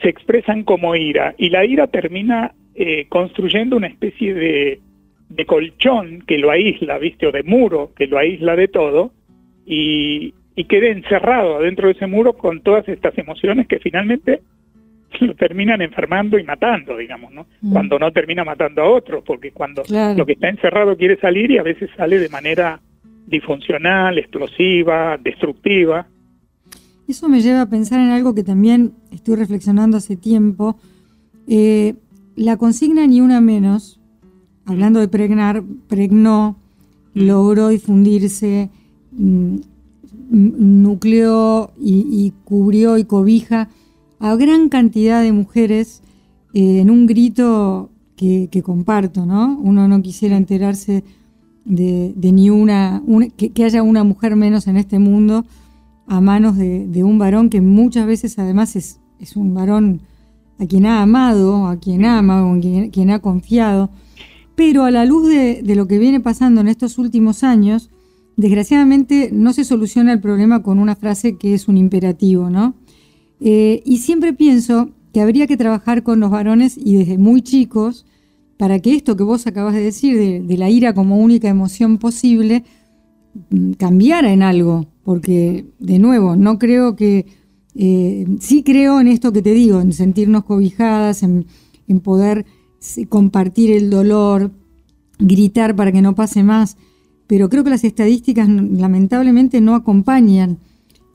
se 0.00 0.08
expresan 0.08 0.64
como 0.64 0.94
ira. 0.94 1.34
Y 1.38 1.50
la 1.50 1.64
ira 1.64 1.88
termina 1.88 2.52
eh, 2.74 3.06
construyendo 3.08 3.76
una 3.76 3.88
especie 3.88 4.34
de, 4.34 4.80
de, 5.28 5.46
colchón 5.46 6.22
que 6.26 6.38
lo 6.38 6.50
aísla, 6.50 6.98
¿viste? 6.98 7.26
O 7.26 7.32
de 7.32 7.42
muro 7.42 7.92
que 7.96 8.06
lo 8.06 8.18
aísla 8.18 8.54
de 8.54 8.68
todo. 8.68 9.12
Y, 9.66 10.34
y 10.54 10.64
queda 10.64 10.88
encerrado 10.88 11.60
dentro 11.60 11.88
de 11.88 11.94
ese 11.94 12.06
muro 12.06 12.32
con 12.34 12.62
todas 12.62 12.88
estas 12.88 13.16
emociones 13.18 13.66
que 13.66 13.80
finalmente 13.80 14.40
lo 15.20 15.34
terminan 15.36 15.80
enfermando 15.80 16.38
y 16.38 16.44
matando, 16.44 16.96
digamos, 16.96 17.32
¿no? 17.32 17.46
Mm. 17.60 17.72
Cuando 17.72 17.98
no 17.98 18.12
termina 18.12 18.44
matando 18.44 18.82
a 18.82 18.88
otro, 18.88 19.22
porque 19.24 19.52
cuando 19.52 19.82
lo 20.16 20.26
que 20.26 20.32
está 20.32 20.48
encerrado 20.48 20.96
quiere 20.96 21.18
salir 21.18 21.50
y 21.50 21.58
a 21.58 21.62
veces 21.62 21.90
sale 21.96 22.18
de 22.18 22.28
manera 22.28 22.80
disfuncional, 23.26 24.18
explosiva, 24.18 25.18
destructiva. 25.18 26.06
Eso 27.06 27.28
me 27.28 27.40
lleva 27.40 27.62
a 27.62 27.68
pensar 27.68 28.00
en 28.00 28.10
algo 28.10 28.34
que 28.34 28.44
también 28.44 28.92
estoy 29.12 29.36
reflexionando 29.36 29.96
hace 29.96 30.16
tiempo. 30.16 30.78
Eh, 31.46 31.94
la 32.36 32.56
consigna 32.56 33.06
ni 33.06 33.20
una 33.20 33.40
menos, 33.40 34.00
hablando 34.66 35.00
de 35.00 35.08
pregnar, 35.08 35.62
pregnó, 35.88 36.58
mm. 37.14 37.26
logró 37.26 37.68
difundirse, 37.68 38.70
mm, 39.12 39.56
nucleó 40.30 41.72
y 41.80 42.34
cubrió 42.44 42.98
y 42.98 43.04
cobija 43.04 43.70
a 44.20 44.36
gran 44.36 44.68
cantidad 44.68 45.22
de 45.22 45.32
mujeres 45.32 46.02
eh, 46.54 46.80
en 46.80 46.90
un 46.90 47.06
grito 47.06 47.90
que, 48.16 48.62
comparto, 48.64 49.24
¿no? 49.26 49.56
Uno 49.62 49.86
no 49.86 50.02
quisiera 50.02 50.36
enterarse 50.36 51.04
de, 51.64 52.14
ni 52.16 52.50
una, 52.50 53.02
que, 53.36 53.64
haya 53.64 53.82
una 53.82 54.02
mujer 54.02 54.34
menos 54.34 54.66
en 54.66 54.76
este 54.76 54.98
mundo 54.98 55.44
a 56.08 56.20
manos 56.20 56.56
de, 56.56 57.04
un 57.04 57.18
varón 57.18 57.48
que 57.48 57.60
muchas 57.60 58.06
veces 58.06 58.38
además 58.38 58.74
es, 58.74 58.98
un 59.36 59.54
varón 59.54 60.00
a 60.58 60.66
quien 60.66 60.86
ha 60.86 61.02
amado, 61.02 61.68
a 61.68 61.76
quien 61.78 62.04
ama, 62.04 62.44
o 62.44 62.60
quien, 62.60 62.90
quien 62.90 63.10
ha 63.10 63.20
confiado. 63.20 63.90
Pero 64.56 64.84
a 64.84 64.90
la 64.90 65.04
luz 65.04 65.28
de 65.28 65.74
lo 65.76 65.86
que 65.86 65.98
viene 65.98 66.18
pasando 66.18 66.60
en 66.60 66.66
estos 66.66 66.98
últimos 66.98 67.44
años, 67.44 67.90
desgraciadamente 68.36 69.30
no 69.32 69.52
se 69.52 69.64
soluciona 69.64 70.12
el 70.12 70.20
problema 70.20 70.62
con 70.64 70.80
una 70.80 70.96
frase 70.96 71.36
que 71.36 71.54
es 71.54 71.68
un 71.68 71.76
imperativo, 71.76 72.50
¿no? 72.50 72.74
Eh, 73.40 73.82
y 73.84 73.98
siempre 73.98 74.32
pienso 74.32 74.90
que 75.12 75.20
habría 75.20 75.46
que 75.46 75.56
trabajar 75.56 76.02
con 76.02 76.20
los 76.20 76.30
varones 76.30 76.76
y 76.76 76.96
desde 76.96 77.18
muy 77.18 77.42
chicos 77.42 78.04
para 78.56 78.80
que 78.80 78.94
esto 78.94 79.16
que 79.16 79.22
vos 79.22 79.46
acabas 79.46 79.74
de 79.74 79.82
decir, 79.82 80.42
de, 80.46 80.56
la 80.56 80.68
ira 80.68 80.92
como 80.92 81.18
única 81.18 81.48
emoción 81.48 81.98
posible, 81.98 82.64
mm, 83.50 83.72
cambiara 83.72 84.32
en 84.32 84.42
algo. 84.42 84.86
Porque, 85.04 85.66
de 85.78 85.98
nuevo, 85.98 86.36
no 86.36 86.58
creo 86.58 86.96
que... 86.96 87.26
Eh, 87.80 88.26
sí 88.40 88.64
creo 88.64 89.00
en 89.00 89.06
esto 89.06 89.32
que 89.32 89.40
te 89.40 89.52
digo, 89.52 89.80
en 89.80 89.92
sentirnos 89.92 90.44
cobijadas, 90.44 91.22
en, 91.22 91.46
en 91.86 92.00
poder 92.00 92.44
compartir 93.08 93.70
el 93.70 93.88
dolor, 93.88 94.50
gritar 95.18 95.76
para 95.76 95.92
que 95.92 96.02
no 96.02 96.14
pase 96.14 96.42
más, 96.42 96.76
pero 97.26 97.48
creo 97.48 97.64
que 97.64 97.70
las 97.70 97.84
estadísticas 97.84 98.48
lamentablemente 98.48 99.60
no 99.60 99.74
acompañan 99.74 100.58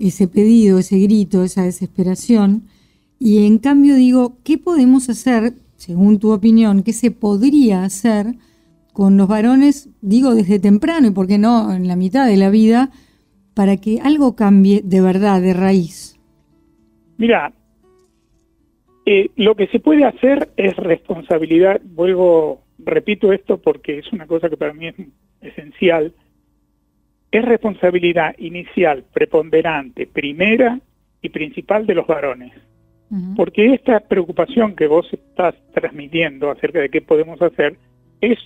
ese 0.07 0.27
pedido, 0.27 0.79
ese 0.79 1.00
grito, 1.00 1.43
esa 1.43 1.63
desesperación. 1.63 2.63
Y 3.19 3.45
en 3.45 3.57
cambio 3.57 3.95
digo, 3.95 4.38
¿qué 4.43 4.57
podemos 4.57 5.10
hacer, 5.10 5.53
según 5.75 6.19
tu 6.19 6.31
opinión, 6.31 6.83
qué 6.83 6.93
se 6.93 7.12
podría 7.12 7.83
hacer 7.83 8.36
con 8.91 9.17
los 9.17 9.27
varones, 9.27 9.89
digo 10.01 10.36
desde 10.36 10.60
temprano 10.60 11.07
y 11.07 11.12
por 11.12 11.27
qué 11.27 11.38
no 11.38 11.74
en 11.74 11.88
la 11.88 11.95
mitad 11.95 12.27
de 12.27 12.38
la 12.38 12.50
vida, 12.50 12.91
para 13.53 13.77
que 13.77 14.00
algo 14.01 14.36
cambie 14.36 14.81
de 14.83 15.01
verdad, 15.01 15.41
de 15.41 15.53
raíz? 15.53 16.19
Mira, 17.17 17.53
eh, 19.05 19.29
lo 19.36 19.55
que 19.55 19.67
se 19.67 19.79
puede 19.79 20.05
hacer 20.05 20.50
es 20.57 20.75
responsabilidad, 20.77 21.81
vuelvo, 21.83 22.62
repito 22.79 23.33
esto 23.33 23.57
porque 23.57 24.00
es 24.00 24.13
una 24.13 24.27
cosa 24.27 24.50
que 24.50 24.57
para 24.57 24.74
mí 24.74 24.88
es 24.88 24.95
esencial, 25.41 26.13
es 27.33 27.45
responsabilidad 27.45 28.35
inicial, 28.37 29.03
preponderante, 29.11 30.05
primera 30.05 30.79
y 31.21 31.29
principal 31.29 31.87
de 31.87 31.95
los 31.95 32.05
varones. 32.05 32.53
Porque 33.35 33.75
esta 33.75 33.99
preocupación 33.99 34.75
que 34.75 34.87
vos 34.87 35.07
estás 35.13 35.53
transmitiendo 35.71 36.49
acerca 36.49 36.79
de 36.79 36.89
qué 36.89 37.01
podemos 37.01 37.39
hacer 37.43 37.77
es, 38.21 38.39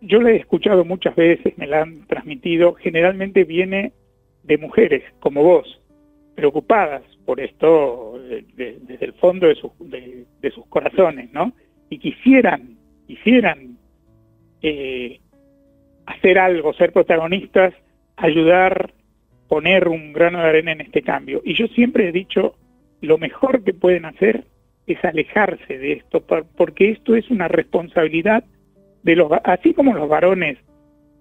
yo 0.00 0.20
la 0.20 0.30
he 0.30 0.36
escuchado 0.36 0.84
muchas 0.84 1.16
veces, 1.16 1.58
me 1.58 1.66
la 1.66 1.82
han 1.82 2.06
transmitido, 2.06 2.74
generalmente 2.74 3.42
viene 3.42 3.92
de 4.44 4.58
mujeres 4.58 5.02
como 5.18 5.42
vos, 5.42 5.80
preocupadas 6.36 7.02
por 7.24 7.40
esto 7.40 8.20
desde 8.56 9.04
el 9.04 9.12
fondo 9.14 9.48
de, 9.48 10.24
de, 10.40 10.50
sus 10.52 10.66
corazones, 10.66 11.32
¿no? 11.32 11.52
Y 11.90 11.98
quisieran, 11.98 12.76
quisieran 13.08 13.76
eh, 14.62 15.20
hacer 16.06 16.38
algo, 16.38 16.72
ser 16.74 16.92
protagonistas 16.92 17.74
ayudar 18.22 18.92
poner 19.48 19.88
un 19.88 20.12
grano 20.12 20.38
de 20.38 20.48
arena 20.48 20.72
en 20.72 20.80
este 20.80 21.02
cambio. 21.02 21.42
Y 21.44 21.54
yo 21.54 21.66
siempre 21.68 22.08
he 22.08 22.12
dicho, 22.12 22.54
lo 23.00 23.18
mejor 23.18 23.64
que 23.64 23.74
pueden 23.74 24.04
hacer 24.04 24.44
es 24.86 25.04
alejarse 25.04 25.78
de 25.78 25.94
esto, 25.94 26.24
porque 26.56 26.90
esto 26.90 27.16
es 27.16 27.28
una 27.30 27.48
responsabilidad 27.48 28.44
de 29.02 29.16
los, 29.16 29.30
así 29.44 29.74
como 29.74 29.94
los 29.94 30.08
varones 30.08 30.58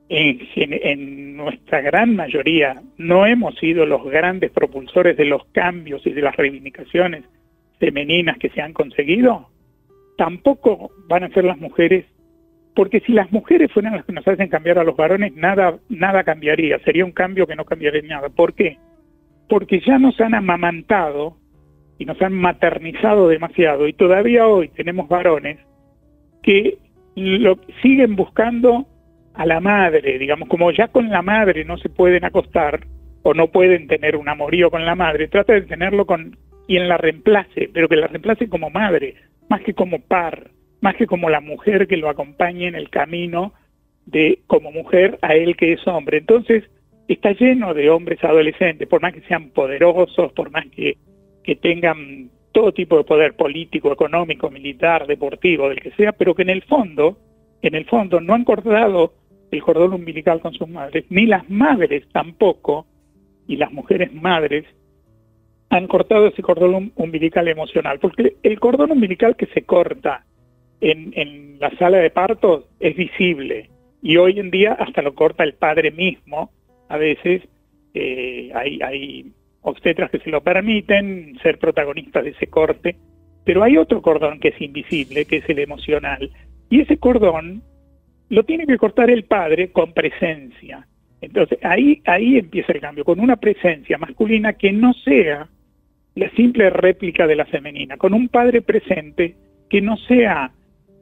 en, 0.09 0.39
en, 0.55 1.37
nuestra 1.37 1.81
gran 1.81 2.15
mayoría 2.15 2.81
no 2.97 3.25
hemos 3.25 3.55
sido 3.59 3.85
los 3.85 4.03
grandes 4.05 4.51
propulsores 4.51 5.15
de 5.17 5.25
los 5.25 5.45
cambios 5.51 6.05
y 6.05 6.11
de 6.11 6.21
las 6.21 6.35
reivindicaciones 6.35 7.23
femeninas 7.79 8.37
que 8.37 8.49
se 8.49 8.61
han 8.61 8.73
conseguido, 8.73 9.49
tampoco 10.17 10.91
van 11.07 11.23
a 11.23 11.29
ser 11.29 11.45
las 11.45 11.57
mujeres, 11.57 12.05
porque 12.75 12.99
si 13.01 13.11
las 13.11 13.31
mujeres 13.31 13.71
fueran 13.71 13.95
las 13.95 14.05
que 14.05 14.13
nos 14.13 14.27
hacen 14.27 14.47
cambiar 14.49 14.79
a 14.79 14.83
los 14.83 14.95
varones, 14.95 15.35
nada, 15.35 15.79
nada 15.89 16.23
cambiaría, 16.23 16.79
sería 16.79 17.05
un 17.05 17.11
cambio 17.11 17.47
que 17.47 17.55
no 17.55 17.65
cambiaría 17.65 18.01
nada. 18.03 18.29
¿Por 18.29 18.53
qué? 18.53 18.77
Porque 19.47 19.81
ya 19.85 19.97
nos 19.97 20.19
han 20.21 20.35
amamantado 20.35 21.37
y 21.97 22.05
nos 22.05 22.21
han 22.21 22.33
maternizado 22.33 23.27
demasiado 23.27 23.87
y 23.87 23.93
todavía 23.93 24.47
hoy 24.47 24.69
tenemos 24.69 25.09
varones 25.09 25.59
que 26.41 26.77
lo, 27.15 27.59
siguen 27.81 28.15
buscando 28.15 28.87
a 29.33 29.45
la 29.45 29.59
madre, 29.59 30.17
digamos, 30.17 30.47
como 30.47 30.71
ya 30.71 30.87
con 30.87 31.09
la 31.09 31.21
madre 31.21 31.65
no 31.65 31.77
se 31.77 31.89
pueden 31.89 32.23
acostar 32.23 32.85
o 33.23 33.33
no 33.33 33.47
pueden 33.47 33.87
tener 33.87 34.15
un 34.15 34.29
amorío 34.29 34.71
con 34.71 34.85
la 34.85 34.95
madre, 34.95 35.27
trata 35.27 35.53
de 35.53 35.63
tenerlo 35.63 36.05
con 36.05 36.37
quien 36.67 36.87
la 36.87 36.97
reemplace, 36.97 37.69
pero 37.73 37.89
que 37.89 37.97
la 37.97 38.07
reemplace 38.07 38.47
como 38.47 38.69
madre, 38.69 39.15
más 39.49 39.61
que 39.61 39.73
como 39.73 39.99
par, 39.99 40.51
más 40.81 40.95
que 40.95 41.07
como 41.07 41.29
la 41.29 41.41
mujer 41.41 41.87
que 41.87 41.97
lo 41.97 42.09
acompañe 42.09 42.67
en 42.67 42.75
el 42.75 42.89
camino 42.89 43.53
de 44.05 44.39
como 44.47 44.71
mujer 44.71 45.19
a 45.21 45.35
él 45.35 45.55
que 45.55 45.73
es 45.73 45.87
hombre. 45.87 46.17
Entonces, 46.17 46.63
está 47.07 47.31
lleno 47.31 47.73
de 47.73 47.89
hombres 47.89 48.23
adolescentes, 48.23 48.87
por 48.87 49.01
más 49.01 49.13
que 49.13 49.21
sean 49.21 49.49
poderosos, 49.49 50.31
por 50.33 50.51
más 50.51 50.65
que 50.67 50.97
que 51.43 51.55
tengan 51.55 52.29
todo 52.51 52.73
tipo 52.73 52.97
de 52.97 53.03
poder 53.03 53.35
político, 53.35 53.91
económico, 53.91 54.49
militar, 54.49 55.07
deportivo, 55.07 55.69
del 55.69 55.79
que 55.79 55.91
sea, 55.91 56.11
pero 56.11 56.35
que 56.35 56.43
en 56.43 56.49
el 56.49 56.63
fondo, 56.63 57.17
en 57.61 57.75
el 57.75 57.85
fondo 57.85 58.19
no 58.19 58.33
han 58.33 58.43
cortado 58.43 59.13
el 59.51 59.63
cordón 59.63 59.93
umbilical 59.93 60.41
con 60.41 60.53
sus 60.53 60.67
madres, 60.67 61.05
ni 61.09 61.25
las 61.25 61.49
madres 61.49 62.07
tampoco, 62.11 62.85
y 63.47 63.57
las 63.57 63.71
mujeres 63.71 64.13
madres, 64.13 64.65
han 65.69 65.87
cortado 65.87 66.27
ese 66.27 66.41
cordón 66.41 66.91
umbilical 66.95 67.47
emocional, 67.47 67.99
porque 67.99 68.35
el 68.43 68.59
cordón 68.59 68.91
umbilical 68.91 69.35
que 69.35 69.47
se 69.47 69.63
corta 69.63 70.25
en, 70.81 71.57
la 71.59 71.71
sala 71.77 71.97
de 71.97 72.09
parto 72.09 72.67
es 72.79 72.95
visible, 72.95 73.69
y 74.01 74.17
hoy 74.17 74.39
en 74.39 74.49
día 74.49 74.73
hasta 74.73 75.01
lo 75.01 75.13
corta 75.13 75.43
el 75.43 75.53
padre 75.53 75.91
mismo, 75.91 76.51
a 76.87 76.97
veces 76.97 77.43
eh, 77.93 78.51
hay, 78.55 78.79
hay 78.81 79.31
obstetras 79.61 80.09
que 80.09 80.19
se 80.19 80.29
lo 80.29 80.41
permiten 80.41 81.37
ser 81.43 81.59
protagonistas 81.59 82.23
de 82.23 82.29
ese 82.31 82.47
corte, 82.47 82.95
pero 83.43 83.63
hay 83.63 83.77
otro 83.77 84.01
cordón 84.01 84.39
que 84.39 84.49
es 84.49 84.61
invisible, 84.61 85.25
que 85.25 85.37
es 85.37 85.49
el 85.49 85.59
emocional, 85.59 86.31
y 86.69 86.81
ese 86.81 86.97
cordón 86.97 87.63
lo 88.29 88.43
tiene 88.43 88.67
que 88.67 88.77
cortar 88.77 89.09
el 89.09 89.23
padre 89.23 89.71
con 89.71 89.93
presencia. 89.93 90.87
Entonces 91.21 91.59
ahí, 91.63 92.01
ahí 92.05 92.37
empieza 92.37 92.71
el 92.71 92.79
cambio, 92.79 93.03
con 93.03 93.19
una 93.19 93.35
presencia 93.35 93.97
masculina 93.97 94.53
que 94.53 94.71
no 94.71 94.93
sea 94.93 95.49
la 96.15 96.29
simple 96.31 96.69
réplica 96.69 97.27
de 97.27 97.35
la 97.35 97.45
femenina, 97.45 97.97
con 97.97 98.13
un 98.13 98.29
padre 98.29 98.61
presente 98.61 99.35
que 99.69 99.81
no 99.81 99.97
sea 99.97 100.51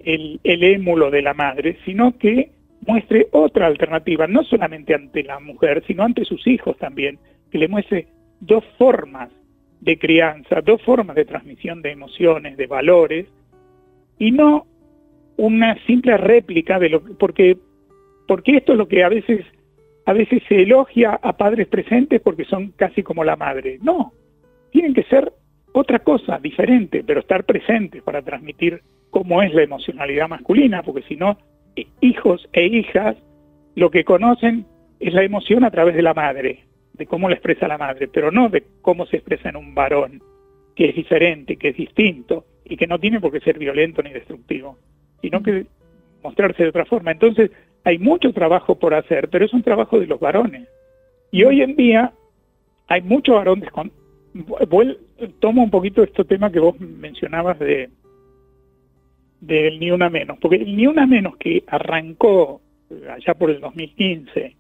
el, 0.08 0.64
émulo 0.64 1.12
de 1.12 1.22
la 1.22 1.34
madre, 1.34 1.78
sino 1.84 2.18
que 2.18 2.52
muestre 2.86 3.28
otra 3.32 3.68
alternativa, 3.68 4.26
no 4.26 4.44
solamente 4.44 4.96
ante 4.96 5.24
la 5.24 5.40
mujer, 5.40 5.84
sino 5.86 6.04
ante 6.04 6.24
sus 6.24 6.48
hijos 6.48 6.78
también, 6.78 7.20
que 7.52 7.58
le 7.58 7.68
muestre 7.68 8.08
dos 8.40 8.64
formas 8.78 9.30
de 9.82 9.98
crianza, 10.00 10.62
dos 10.62 10.82
formas 10.84 11.16
de 11.16 11.26
transmisión 11.26 11.82
de 11.82 11.92
emociones, 11.92 12.56
de 12.56 12.68
valores, 12.68 13.28
y 14.18 14.32
no 14.32 14.66
una 15.36 15.78
simple 15.86 16.16
réplica 16.16 16.80
de 16.80 16.90
lo 16.90 17.04
que, 17.04 17.14
porque, 17.14 17.58
porque 18.28 18.58
esto 18.58 18.72
es 18.72 18.78
lo 18.78 18.88
que 18.88 19.04
a 19.04 19.10
veces, 19.10 19.46
a 20.06 20.14
veces 20.14 20.42
se 20.48 20.62
elogia 20.64 21.20
a 21.22 21.36
padres 21.36 21.68
presentes 21.68 22.22
porque 22.22 22.46
son 22.46 22.72
casi 22.72 23.04
como 23.04 23.26
la 23.26 23.36
madre. 23.36 23.78
No, 23.82 24.14
tienen 24.72 24.94
que 24.94 25.04
ser 25.04 25.34
otra 25.74 26.00
cosa, 26.00 26.40
diferente, 26.40 27.04
pero 27.06 27.20
estar 27.20 27.44
presentes 27.44 28.02
para 28.02 28.22
transmitir 28.22 28.82
cómo 29.10 29.42
es 29.42 29.54
la 29.54 29.64
emocionalidad 29.64 30.28
masculina, 30.28 30.84
porque 30.84 31.04
si 31.04 31.16
no, 31.16 31.38
hijos 32.02 32.48
e 32.54 32.66
hijas 32.66 33.16
lo 33.76 33.92
que 33.92 34.04
conocen 34.04 34.66
es 35.00 35.14
la 35.14 35.24
emoción 35.24 35.64
a 35.64 35.72
través 35.72 35.96
de 35.96 36.02
la 36.02 36.14
madre, 36.14 36.66
de 36.94 37.06
cómo 37.06 37.30
la 37.30 37.36
expresa 37.36 37.68
la 37.68 37.78
madre, 37.78 38.08
pero 38.08 38.32
no 38.32 38.50
de 38.50 38.64
cómo 38.82 39.06
se 39.06 39.18
expresa 39.18 39.50
en 39.50 39.56
un 39.56 39.76
varón, 39.76 40.22
que 40.76 40.90
es 40.90 40.96
diferente, 40.96 41.58
que 41.58 41.70
es 41.70 41.78
distinto 41.78 42.46
y 42.66 42.76
que 42.78 42.88
no 42.88 43.00
tiene 43.00 43.20
por 43.20 43.32
qué 43.32 43.40
ser 43.40 43.60
violento 43.60 44.02
ni 44.02 44.12
destructivo, 44.12 44.78
sino 45.22 45.42
que 45.42 45.66
mostrarse 46.24 46.64
de 46.64 46.70
otra 46.70 46.86
forma. 46.86 47.12
Entonces, 47.12 47.52
hay 47.84 48.00
mucho 48.00 48.34
trabajo 48.34 48.76
por 48.76 48.94
hacer, 48.94 49.30
pero 49.30 49.46
es 49.46 49.54
un 49.54 49.64
trabajo 49.64 50.00
de 50.00 50.08
los 50.08 50.20
varones. 50.20 50.68
Y 51.32 51.44
hoy 51.44 51.62
en 51.62 51.76
día 51.76 52.14
hay 52.88 53.02
muchos 53.02 53.36
varones. 53.36 53.70
Tomo 55.40 55.64
un 55.64 55.70
poquito 55.70 56.04
este 56.04 56.26
tema 56.26 56.52
que 56.52 56.60
vos 56.60 56.80
mencionabas 56.80 57.60
de 57.60 57.90
del 59.40 59.80
Ni 59.80 59.92
Una 59.92 60.10
Menos, 60.10 60.38
porque 60.40 60.58
el 60.58 60.76
Ni 60.76 60.88
Una 60.88 61.06
Menos 61.06 61.38
que 61.38 61.64
arrancó 61.68 62.62
allá 63.10 63.34
por 63.34 63.52
el 63.52 63.60
2015 63.60 64.56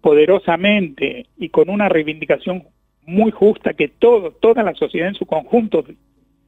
poderosamente 0.00 1.26
y 1.38 1.48
con 1.48 1.70
una 1.70 1.88
reivindicación 1.88 2.64
muy 3.06 3.30
justa 3.30 3.74
que 3.74 3.88
todo, 3.88 4.32
toda 4.32 4.62
la 4.62 4.74
sociedad 4.74 5.08
en 5.08 5.14
su 5.14 5.26
conjunto, 5.26 5.84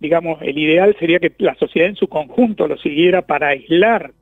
digamos, 0.00 0.42
el 0.42 0.58
ideal 0.58 0.94
sería 0.98 1.20
que 1.20 1.32
la 1.38 1.54
sociedad 1.54 1.88
en 1.88 1.96
su 1.96 2.08
conjunto 2.08 2.66
lo 2.66 2.76
siguiera 2.78 3.22
para 3.22 3.48
aislar 3.48 4.12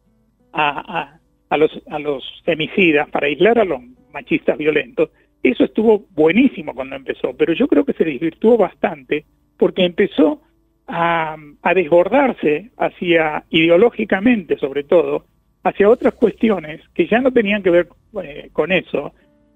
a, 0.52 1.18
a, 1.48 1.56
los, 1.56 1.70
a 1.90 1.98
los 1.98 2.24
femicidas, 2.44 3.08
para 3.08 3.26
aislar 3.26 3.58
a 3.58 3.64
los 3.64 3.80
machistas 4.12 4.58
violentos. 4.58 5.10
Eso 5.42 5.64
estuvo 5.64 6.04
buenísimo 6.10 6.74
cuando 6.74 6.94
empezó, 6.94 7.34
pero 7.36 7.52
yo 7.54 7.66
creo 7.68 7.84
que 7.84 7.94
se 7.94 8.04
desvirtuó 8.04 8.56
bastante 8.56 9.24
porque 9.56 9.84
empezó 9.84 10.42
a, 10.86 11.36
a 11.62 11.74
desbordarse 11.74 12.70
hacia, 12.76 13.44
ideológicamente 13.50 14.56
sobre 14.58 14.84
todo, 14.84 15.26
hacia 15.64 15.88
otras 15.88 16.14
cuestiones 16.14 16.80
que 16.94 17.06
ya 17.06 17.20
no 17.20 17.30
tenían 17.30 17.62
que 17.62 17.70
ver 17.70 17.88
eh, 18.22 18.50
con 18.52 18.72
eso, 18.72 19.12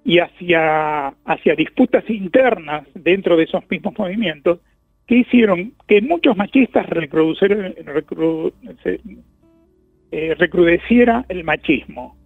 y 0.06 0.20
hacia, 0.20 1.08
hacia 1.24 1.56
disputas 1.56 2.08
internas 2.08 2.86
dentro 2.94 3.36
de 3.36 3.42
esos 3.42 3.68
mismos 3.68 3.98
movimientos 3.98 4.60
que 5.04 5.16
hicieron 5.16 5.72
que 5.88 6.00
muchos 6.00 6.36
machistas 6.36 6.86
eh, 10.12 10.34
recrudeciera 10.38 11.24
el 11.28 11.42
machismo 11.42 12.16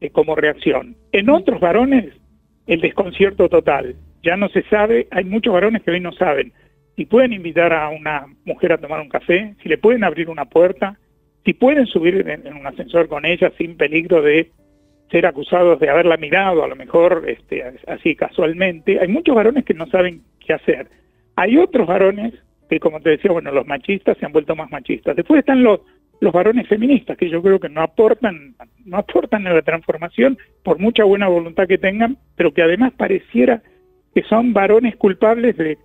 eh, 0.00 0.10
como 0.10 0.34
reacción. 0.34 0.96
En 1.12 1.30
otros 1.30 1.60
varones, 1.60 2.12
el 2.66 2.80
desconcierto 2.80 3.48
total. 3.48 3.94
Ya 4.24 4.36
no 4.36 4.48
se 4.48 4.62
sabe, 4.64 5.06
hay 5.12 5.24
muchos 5.24 5.54
varones 5.54 5.84
que 5.84 5.92
hoy 5.92 6.00
no 6.00 6.10
saben 6.12 6.52
si 6.98 7.06
pueden 7.06 7.32
invitar 7.32 7.72
a 7.72 7.90
una 7.90 8.26
mujer 8.44 8.72
a 8.72 8.78
tomar 8.78 9.00
un 9.00 9.08
café, 9.08 9.54
si 9.62 9.68
le 9.68 9.78
pueden 9.78 10.02
abrir 10.02 10.28
una 10.28 10.46
puerta, 10.46 10.98
si 11.44 11.52
pueden 11.52 11.86
subir 11.86 12.28
en 12.28 12.52
un 12.52 12.66
ascensor 12.66 13.06
con 13.06 13.24
ella 13.24 13.52
sin 13.56 13.76
peligro 13.76 14.20
de 14.20 14.50
ser 15.08 15.24
acusados 15.24 15.78
de 15.78 15.90
haberla 15.90 16.16
mirado, 16.16 16.64
a 16.64 16.66
lo 16.66 16.74
mejor 16.74 17.22
este, 17.28 17.62
así 17.86 18.16
casualmente. 18.16 18.98
Hay 18.98 19.06
muchos 19.06 19.36
varones 19.36 19.64
que 19.64 19.74
no 19.74 19.86
saben 19.86 20.22
qué 20.44 20.54
hacer. 20.54 20.88
Hay 21.36 21.56
otros 21.56 21.86
varones 21.86 22.34
que, 22.68 22.80
como 22.80 23.00
te 23.00 23.10
decía, 23.10 23.30
bueno, 23.30 23.52
los 23.52 23.64
machistas 23.64 24.18
se 24.18 24.26
han 24.26 24.32
vuelto 24.32 24.56
más 24.56 24.68
machistas. 24.72 25.14
Después 25.14 25.38
están 25.38 25.62
los, 25.62 25.82
los 26.18 26.32
varones 26.32 26.66
feministas, 26.66 27.16
que 27.16 27.30
yo 27.30 27.40
creo 27.40 27.60
que 27.60 27.68
no 27.68 27.80
aportan, 27.80 28.56
no 28.84 28.96
aportan 28.96 29.46
a 29.46 29.54
la 29.54 29.62
transformación 29.62 30.36
por 30.64 30.80
mucha 30.80 31.04
buena 31.04 31.28
voluntad 31.28 31.68
que 31.68 31.78
tengan, 31.78 32.18
pero 32.34 32.52
que 32.52 32.62
además 32.62 32.92
pareciera 32.96 33.62
que 34.16 34.24
son 34.24 34.52
varones 34.52 34.96
culpables 34.96 35.56
de, 35.56 35.78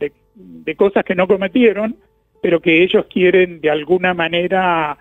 de, 0.00 0.76
cosas 0.76 1.04
que 1.04 1.14
no 1.14 1.26
cometieron, 1.26 1.96
pero 2.40 2.60
que 2.60 2.82
ellos 2.82 3.06
quieren 3.06 3.60
de 3.60 3.70
alguna 3.70 4.14
manera 4.14 4.96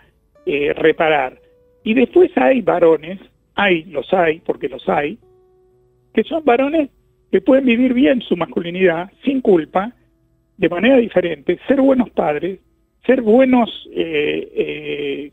eh, 0.45 0.73
reparar. 0.73 1.39
Y 1.83 1.93
después 1.93 2.31
hay 2.35 2.61
varones 2.61 3.19
hay, 3.57 3.85
los 3.85 4.13
hay, 4.13 4.39
porque 4.39 4.69
los 4.69 4.87
hay, 4.87 5.17
que 6.13 6.23
son 6.23 6.45
varones 6.45 6.89
que 7.31 7.41
pueden 7.41 7.65
vivir 7.65 7.93
bien 7.93 8.21
su 8.21 8.37
masculinidad 8.37 9.11
sin 9.25 9.41
culpa, 9.41 9.93
de 10.57 10.69
manera 10.69 10.97
diferente, 10.97 11.59
ser 11.67 11.81
buenos 11.81 12.09
padres, 12.11 12.59
ser 13.05 13.21
buenos 13.21 13.69
eh, 13.93 14.51
eh, 14.55 15.31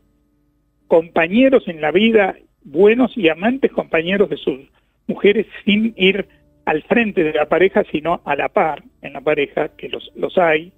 compañeros 0.87 1.67
en 1.67 1.81
la 1.81 1.91
vida, 1.91 2.35
buenos 2.63 3.15
y 3.15 3.29
amantes 3.29 3.71
compañeros 3.71 4.29
de 4.29 4.37
sus 4.37 4.59
mujeres 5.07 5.45
sin 5.63 5.93
ir 5.95 6.27
al 6.65 6.81
frente 6.83 7.23
de 7.23 7.33
la 7.33 7.45
pareja, 7.45 7.83
sino 7.91 8.21
a 8.25 8.35
la 8.35 8.49
par 8.49 8.83
en 9.05 9.13
la 9.13 9.21
pareja, 9.21 9.69
que 9.69 9.89
los, 9.89 10.11
los 10.15 10.37
hay, 10.37 10.71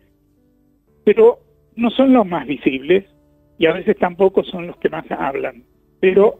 pero 1.03 1.39
no 1.75 1.89
son 1.91 2.13
los 2.13 2.25
más 2.25 2.47
visibles 2.47 3.05
y 3.57 3.65
a 3.65 3.73
veces 3.73 3.97
tampoco 3.97 4.43
son 4.43 4.67
los 4.67 4.77
que 4.77 4.89
más 4.89 5.09
hablan. 5.11 5.63
Pero 5.99 6.39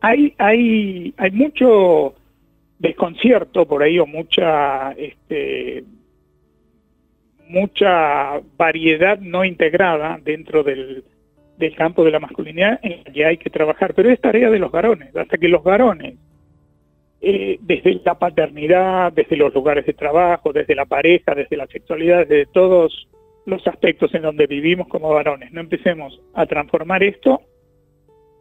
hay, 0.00 0.34
hay, 0.38 1.14
hay 1.16 1.30
mucho, 1.32 2.14
desconcierto 2.80 3.66
por 3.66 3.82
ahí 3.82 3.98
o 3.98 4.06
mucha 4.06 4.92
este, 4.92 5.84
mucha 7.46 8.40
variedad 8.56 9.18
no 9.20 9.44
integrada 9.44 10.18
dentro 10.24 10.62
del, 10.62 11.04
del 11.58 11.76
campo 11.76 12.04
de 12.04 12.10
la 12.10 12.20
masculinidad 12.20 12.80
en 12.82 13.02
la 13.04 13.12
que 13.12 13.24
hay 13.26 13.36
que 13.36 13.50
trabajar, 13.50 13.92
pero 13.94 14.08
es 14.08 14.20
tarea 14.20 14.50
de 14.50 14.58
los 14.58 14.72
varones, 14.72 15.14
hasta 15.14 15.36
que 15.36 15.48
los 15.48 15.62
varones, 15.62 16.14
eh, 17.22 17.58
desde 17.60 18.00
la 18.04 18.18
paternidad, 18.18 19.12
desde 19.12 19.36
los 19.36 19.52
lugares 19.52 19.84
de 19.84 19.92
trabajo, 19.92 20.52
desde 20.52 20.74
la 20.74 20.86
pareja, 20.86 21.34
desde 21.34 21.56
la 21.56 21.66
sexualidad, 21.66 22.26
desde 22.26 22.46
todos 22.46 23.08
los 23.44 23.66
aspectos 23.66 24.14
en 24.14 24.22
donde 24.22 24.46
vivimos 24.46 24.88
como 24.88 25.10
varones, 25.10 25.52
no 25.52 25.60
empecemos 25.60 26.18
a 26.32 26.46
transformar 26.46 27.02
esto, 27.02 27.42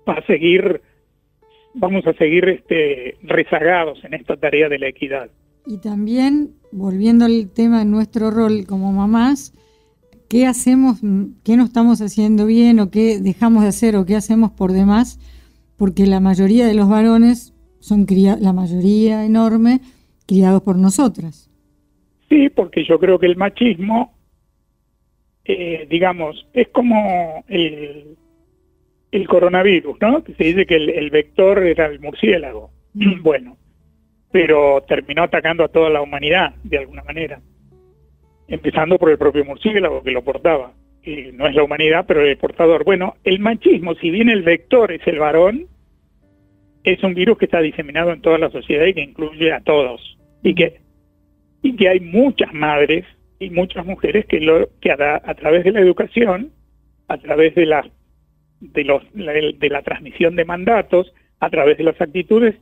va 0.07 0.13
a 0.13 0.25
seguir, 0.25 0.81
vamos 1.73 2.07
a 2.07 2.13
seguir 2.13 2.47
este, 2.47 3.17
rezagados 3.23 4.03
en 4.05 4.13
esta 4.13 4.37
tarea 4.37 4.69
de 4.69 4.79
la 4.79 4.87
equidad. 4.87 5.29
Y 5.65 5.79
también, 5.79 6.51
volviendo 6.71 7.25
al 7.25 7.51
tema 7.53 7.79
de 7.79 7.85
nuestro 7.85 8.31
rol 8.31 8.65
como 8.65 8.93
mamás, 8.93 9.53
qué 10.29 10.45
hacemos, 10.45 11.01
qué 11.43 11.57
no 11.57 11.65
estamos 11.65 12.01
haciendo 12.01 12.45
bien 12.45 12.79
o 12.79 12.91
qué 12.91 13.19
dejamos 13.19 13.63
de 13.63 13.69
hacer 13.69 13.95
o 13.97 14.05
qué 14.05 14.15
hacemos 14.15 14.51
por 14.51 14.71
demás, 14.71 15.19
porque 15.75 16.05
la 16.05 16.19
mayoría 16.19 16.65
de 16.65 16.75
los 16.75 16.87
varones 16.87 17.53
son 17.79 18.05
la 18.39 18.53
mayoría 18.53 19.25
enorme, 19.25 19.79
criados 20.27 20.61
por 20.61 20.77
nosotras. 20.77 21.49
Sí, 22.29 22.49
porque 22.49 22.85
yo 22.85 22.99
creo 22.99 23.17
que 23.19 23.25
el 23.25 23.35
machismo, 23.35 24.13
eh, 25.45 25.87
digamos, 25.89 26.47
es 26.53 26.67
como 26.69 27.43
el, 27.47 28.15
el, 29.11 29.27
coronavirus, 29.27 29.97
¿no? 29.99 30.23
Que 30.23 30.35
se 30.35 30.43
dice 30.43 30.65
que 30.65 30.75
el, 30.75 31.09
vector 31.09 31.63
era 31.63 31.87
el 31.87 31.99
murciélago. 31.99 32.71
Mm. 32.93 33.21
Bueno, 33.23 33.57
pero 34.31 34.83
terminó 34.87 35.23
atacando 35.23 35.63
a 35.63 35.69
toda 35.69 35.89
la 35.89 36.01
humanidad 36.01 36.53
de 36.63 36.77
alguna 36.77 37.03
manera 37.03 37.41
empezando 38.49 38.97
por 38.97 39.11
el 39.11 39.17
propio 39.17 39.45
murciélago 39.45 40.03
que 40.03 40.11
lo 40.11 40.23
portaba. 40.23 40.73
Y 41.03 41.31
no 41.33 41.47
es 41.47 41.55
la 41.55 41.63
humanidad, 41.63 42.05
pero 42.07 42.21
el 42.21 42.37
portador. 42.37 42.83
Bueno, 42.83 43.15
el 43.23 43.39
machismo, 43.39 43.95
si 43.95 44.09
bien 44.09 44.29
el 44.29 44.43
vector 44.43 44.91
es 44.91 45.05
el 45.07 45.19
varón, 45.19 45.67
es 46.83 47.03
un 47.03 47.13
virus 47.13 47.37
que 47.37 47.45
está 47.45 47.61
diseminado 47.61 48.11
en 48.11 48.21
toda 48.21 48.37
la 48.37 48.49
sociedad 48.49 48.85
y 48.85 48.93
que 48.93 49.01
incluye 49.01 49.51
a 49.51 49.61
todos. 49.61 50.17
Y 50.43 50.55
que, 50.55 50.79
y 51.61 51.75
que 51.75 51.89
hay 51.89 51.99
muchas 51.99 52.53
madres 52.53 53.05
y 53.39 53.49
muchas 53.49 53.85
mujeres 53.85 54.25
que, 54.25 54.39
lo, 54.39 54.69
que 54.81 54.91
a, 54.91 55.21
a 55.23 55.33
través 55.35 55.63
de 55.63 55.71
la 55.71 55.81
educación, 55.81 56.51
a 57.07 57.17
través 57.17 57.55
de 57.55 57.65
la, 57.65 57.89
de, 58.59 58.83
los, 58.83 59.03
de 59.13 59.69
la 59.69 59.81
transmisión 59.81 60.35
de 60.35 60.45
mandatos, 60.45 61.13
a 61.39 61.49
través 61.49 61.77
de 61.77 61.83
las 61.83 61.99
actitudes, 61.99 62.55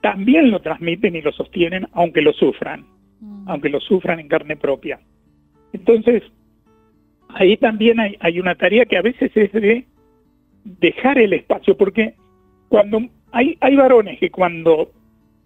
también 0.00 0.50
lo 0.50 0.60
transmiten 0.60 1.16
y 1.16 1.22
lo 1.22 1.32
sostienen, 1.32 1.86
aunque 1.92 2.22
lo 2.22 2.32
sufran, 2.32 2.86
mm. 3.20 3.48
aunque 3.48 3.68
lo 3.68 3.80
sufran 3.80 4.20
en 4.20 4.28
carne 4.28 4.56
propia. 4.56 5.00
Entonces, 5.72 6.22
ahí 7.28 7.56
también 7.56 8.00
hay, 8.00 8.16
hay 8.20 8.40
una 8.40 8.54
tarea 8.54 8.84
que 8.84 8.96
a 8.96 9.02
veces 9.02 9.30
es 9.34 9.52
de 9.52 9.86
dejar 10.64 11.18
el 11.18 11.32
espacio, 11.32 11.76
porque 11.76 12.14
cuando 12.68 13.00
hay, 13.32 13.56
hay 13.60 13.76
varones 13.76 14.18
que 14.18 14.30
cuando 14.30 14.90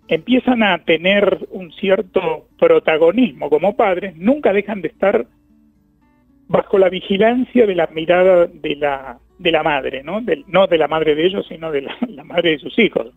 empiezan 0.09 0.62
a 0.62 0.79
tener 0.85 1.46
un 1.51 1.72
cierto 1.72 2.49
protagonismo 2.59 3.49
como 3.51 3.77
padres, 3.77 4.16
nunca 4.16 4.53
dejan 4.53 4.83
de 4.83 4.88
estar 4.88 5.27
bajo 6.49 6.79
la 6.79 6.88
vigilancia 6.88 7.66
de 7.66 7.75
la 7.75 7.88
mirada 7.88 8.46
de 8.46 8.77
la, 8.77 9.18
de 9.38 9.53
la 9.53 9.62
madre, 9.62 10.03
¿no? 10.03 10.22
no 10.46 10.66
de 10.66 10.79
la 10.79 10.88
madre 10.88 11.14
de 11.14 11.27
ellos, 11.27 11.46
sino 11.49 11.72
de 11.72 11.83
la, 12.09 12.25
madre 12.25 12.51
de 12.51 12.59
sus 12.59 12.79
hijos. 12.79 13.12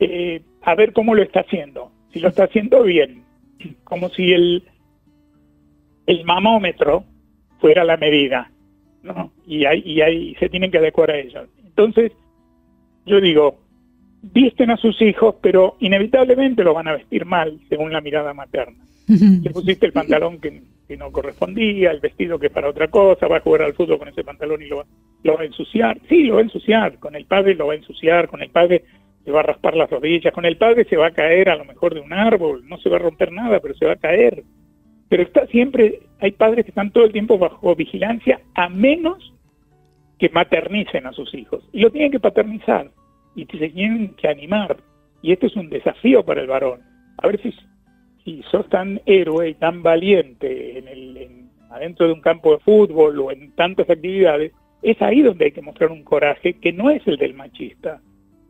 Eh, 0.00 0.42
a 0.62 0.74
ver 0.74 0.92
cómo 0.92 1.14
lo 1.14 1.22
está 1.22 1.40
haciendo, 1.40 1.92
si 2.12 2.20
lo 2.20 2.28
está 2.28 2.44
haciendo 2.44 2.82
bien, 2.82 3.22
como 3.84 4.08
si 4.08 4.32
el, 4.32 4.64
el 6.06 6.24
mamómetro 6.24 7.04
fuera 7.60 7.84
la 7.84 7.96
medida, 7.96 8.50
¿no? 9.02 9.32
Y 9.46 9.64
ahí, 9.66 9.82
y 9.84 10.00
ahí 10.00 10.34
se 10.40 10.48
tienen 10.48 10.70
que 10.70 10.78
adecuar 10.78 11.10
a 11.12 11.18
ello. 11.18 11.46
Entonces, 11.64 12.12
yo 13.06 13.20
digo, 13.20 13.63
visten 14.32 14.70
a 14.70 14.76
sus 14.76 15.00
hijos, 15.02 15.36
pero 15.40 15.76
inevitablemente 15.80 16.64
lo 16.64 16.74
van 16.74 16.88
a 16.88 16.94
vestir 16.94 17.24
mal, 17.24 17.58
según 17.68 17.92
la 17.92 18.00
mirada 18.00 18.34
materna. 18.34 18.84
Le 19.06 19.50
pusiste 19.50 19.86
el 19.86 19.92
pantalón 19.92 20.40
que, 20.40 20.62
no 20.96 21.10
correspondía, 21.10 21.90
el 21.90 21.98
vestido 21.98 22.38
que 22.38 22.46
es 22.46 22.52
para 22.52 22.68
otra 22.68 22.88
cosa, 22.88 23.26
va 23.26 23.38
a 23.38 23.40
jugar 23.40 23.62
al 23.62 23.74
fútbol 23.74 23.98
con 23.98 24.08
ese 24.08 24.22
pantalón 24.22 24.62
y 24.62 24.66
lo 24.66 24.76
va, 24.76 24.84
lo 25.24 25.34
va 25.34 25.42
a 25.42 25.46
ensuciar. 25.46 25.98
Sí, 26.08 26.24
lo 26.24 26.34
va 26.34 26.40
a 26.40 26.44
ensuciar, 26.44 26.98
con 26.98 27.16
el 27.16 27.24
padre 27.24 27.54
lo 27.54 27.66
va 27.66 27.72
a 27.72 27.76
ensuciar, 27.76 28.28
con 28.28 28.42
el 28.42 28.50
padre 28.50 28.84
se 29.24 29.30
va 29.32 29.40
a 29.40 29.44
raspar 29.44 29.74
las 29.76 29.90
rodillas, 29.90 30.32
con 30.32 30.44
el 30.44 30.56
padre 30.56 30.84
se 30.84 30.96
va 30.96 31.08
a 31.08 31.10
caer 31.10 31.48
a 31.48 31.56
lo 31.56 31.64
mejor 31.64 31.94
de 31.94 32.00
un 32.00 32.12
árbol, 32.12 32.62
no 32.68 32.78
se 32.78 32.88
va 32.88 32.96
a 32.96 33.00
romper 33.00 33.32
nada, 33.32 33.58
pero 33.60 33.74
se 33.74 33.86
va 33.86 33.92
a 33.92 33.96
caer 33.96 34.44
pero 35.14 35.22
está 35.22 35.46
siempre, 35.46 36.00
hay 36.18 36.32
padres 36.32 36.64
que 36.64 36.70
están 36.70 36.90
todo 36.90 37.04
el 37.04 37.12
tiempo 37.12 37.38
bajo 37.38 37.74
vigilancia, 37.76 38.40
a 38.54 38.68
menos 38.68 39.32
que 40.18 40.28
maternicen 40.28 41.06
a 41.06 41.12
sus 41.12 41.32
hijos. 41.34 41.62
Y 41.72 41.82
lo 41.82 41.90
tienen 41.90 42.10
que 42.10 42.18
paternizar 42.18 42.90
y 43.34 43.46
se 43.46 43.68
tienen 43.70 44.14
que 44.14 44.28
animar. 44.28 44.76
Y 45.22 45.32
esto 45.32 45.46
es 45.46 45.56
un 45.56 45.70
desafío 45.70 46.24
para 46.24 46.42
el 46.42 46.46
varón. 46.46 46.80
A 47.18 47.26
ver 47.26 47.40
si, 47.40 47.54
si 48.24 48.42
sos 48.50 48.68
tan 48.68 49.00
héroe 49.06 49.50
y 49.50 49.54
tan 49.54 49.82
valiente 49.82 50.78
en 50.78 50.88
el, 50.88 51.44
adentro 51.70 52.06
de 52.06 52.12
un 52.12 52.20
campo 52.20 52.52
de 52.52 52.58
fútbol 52.58 53.18
o 53.20 53.30
en 53.30 53.52
tantas 53.52 53.88
actividades, 53.88 54.52
es 54.82 55.00
ahí 55.00 55.22
donde 55.22 55.46
hay 55.46 55.52
que 55.52 55.62
mostrar 55.62 55.90
un 55.90 56.04
coraje 56.04 56.54
que 56.54 56.72
no 56.72 56.90
es 56.90 57.06
el 57.06 57.16
del 57.16 57.34
machista. 57.34 58.00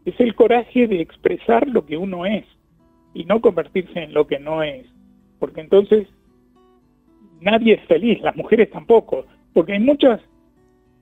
Es 0.05 0.19
el 0.21 0.35
coraje 0.35 0.87
de 0.87 1.01
expresar 1.01 1.69
lo 1.69 1.87
que 1.87 1.97
uno 1.97 2.27
es 2.27 2.45
y 3.15 3.25
no 3.25 3.41
convertirse 3.41 4.03
en 4.03 4.13
lo 4.13 4.27
que 4.27 4.39
no 4.39 4.63
es. 4.63 4.87
Porque 5.39 5.61
entonces 5.61 6.09
nadie 7.41 7.75
es 7.75 7.87
feliz, 7.87 8.21
las 8.21 8.37
mujeres 8.37 8.71
tampoco, 8.71 9.27
porque 9.53 9.75
hay 9.75 9.81
muchas 9.81 10.21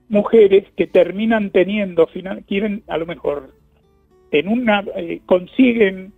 mujeres 0.09 0.65
que 0.77 0.87
terminan 0.87 1.49
teniendo, 1.49 2.05
final, 2.07 2.43
quieren 2.45 2.83
a 2.87 2.97
lo 2.97 3.05
mejor, 3.05 3.53
en 4.33 4.47
una, 4.47 4.83
eh, 4.95 5.21
consiguen 5.25 6.11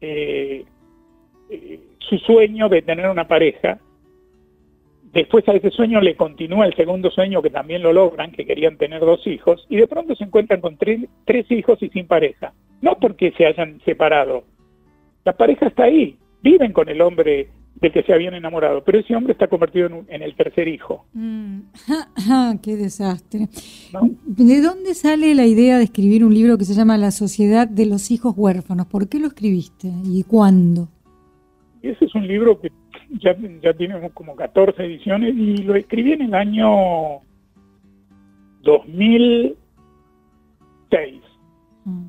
eh, 0.00 0.64
eh, 1.48 1.80
su 2.00 2.18
sueño 2.18 2.68
de 2.68 2.82
tener 2.82 3.08
una 3.08 3.28
pareja, 3.28 3.78
después 5.12 5.48
a 5.48 5.52
ese 5.52 5.70
sueño 5.70 6.00
le 6.00 6.16
continúa 6.16 6.66
el 6.66 6.74
segundo 6.74 7.10
sueño 7.10 7.40
que 7.40 7.50
también 7.50 7.82
lo 7.82 7.92
logran, 7.92 8.32
que 8.32 8.44
querían 8.44 8.76
tener 8.76 9.00
dos 9.00 9.24
hijos, 9.26 9.64
y 9.70 9.76
de 9.76 9.86
pronto 9.86 10.16
se 10.16 10.24
encuentran 10.24 10.60
con 10.60 10.76
tres, 10.76 11.00
tres 11.24 11.48
hijos 11.50 11.80
y 11.80 11.88
sin 11.90 12.08
pareja, 12.08 12.52
no 12.82 12.98
porque 12.98 13.32
se 13.36 13.46
hayan 13.46 13.80
separado, 13.84 14.44
la 15.24 15.32
pareja 15.32 15.68
está 15.68 15.84
ahí, 15.84 16.18
viven 16.42 16.72
con 16.72 16.88
el 16.88 17.00
hombre 17.00 17.48
del 17.84 17.92
que 17.92 18.02
se 18.02 18.14
habían 18.14 18.34
enamorado, 18.34 18.82
pero 18.82 18.98
ese 18.98 19.14
hombre 19.14 19.32
está 19.32 19.46
convertido 19.46 19.88
en, 20.08 20.22
el 20.22 20.34
tercer 20.34 20.68
hijo. 20.68 21.04
Mm. 21.12 21.60
¡Qué 22.62 22.76
desastre! 22.76 23.48
¿De 24.24 24.62
dónde 24.62 24.94
sale 24.94 25.34
la 25.34 25.44
idea 25.44 25.76
de 25.76 25.84
escribir 25.84 26.24
un 26.24 26.32
libro 26.32 26.56
que 26.56 26.64
se 26.64 26.74
llama 26.74 26.96
La 26.96 27.10
Sociedad 27.10 27.68
de 27.68 27.86
los 27.86 28.10
Hijos 28.10 28.34
Huérfanos? 28.36 28.86
¿Por 28.86 29.08
qué 29.08 29.18
lo 29.18 29.26
escribiste 29.26 29.88
y 30.04 30.24
cuándo? 30.24 30.88
Ese 31.82 32.06
es 32.06 32.14
un 32.14 32.26
libro 32.26 32.58
que 32.58 32.72
ya, 33.10 33.36
ya 33.62 33.74
tiene 33.74 34.10
como 34.14 34.34
14 34.34 34.82
ediciones 34.82 35.34
y 35.36 35.58
lo 35.58 35.74
escribí 35.74 36.12
en 36.12 36.22
el 36.22 36.34
año 36.34 37.20
2006. 38.62 41.20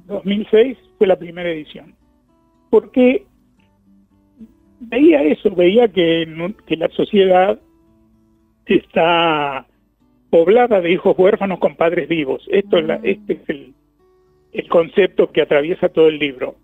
2006 0.07 0.77
mm. 0.77 0.97
fue 0.97 1.07
la 1.07 1.17
primera 1.17 1.49
edición. 1.49 1.93
Porque 2.69 3.25
veía 4.79 5.23
eso, 5.23 5.53
veía 5.53 5.87
que, 5.87 6.27
que 6.65 6.77
la 6.77 6.89
sociedad 6.89 7.59
está 8.65 9.65
poblada 10.29 10.81
de 10.81 10.91
hijos 10.91 11.17
huérfanos 11.17 11.59
con 11.59 11.75
padres 11.75 12.09
vivos. 12.09 12.45
Esto 12.51 12.77
es 12.77 12.89
este 13.03 13.33
es 13.33 13.49
el, 13.49 13.73
el 14.53 14.67
concepto 14.67 15.31
que 15.31 15.41
atraviesa 15.41 15.89
todo 15.89 16.07
el 16.07 16.19
libro. 16.19 16.55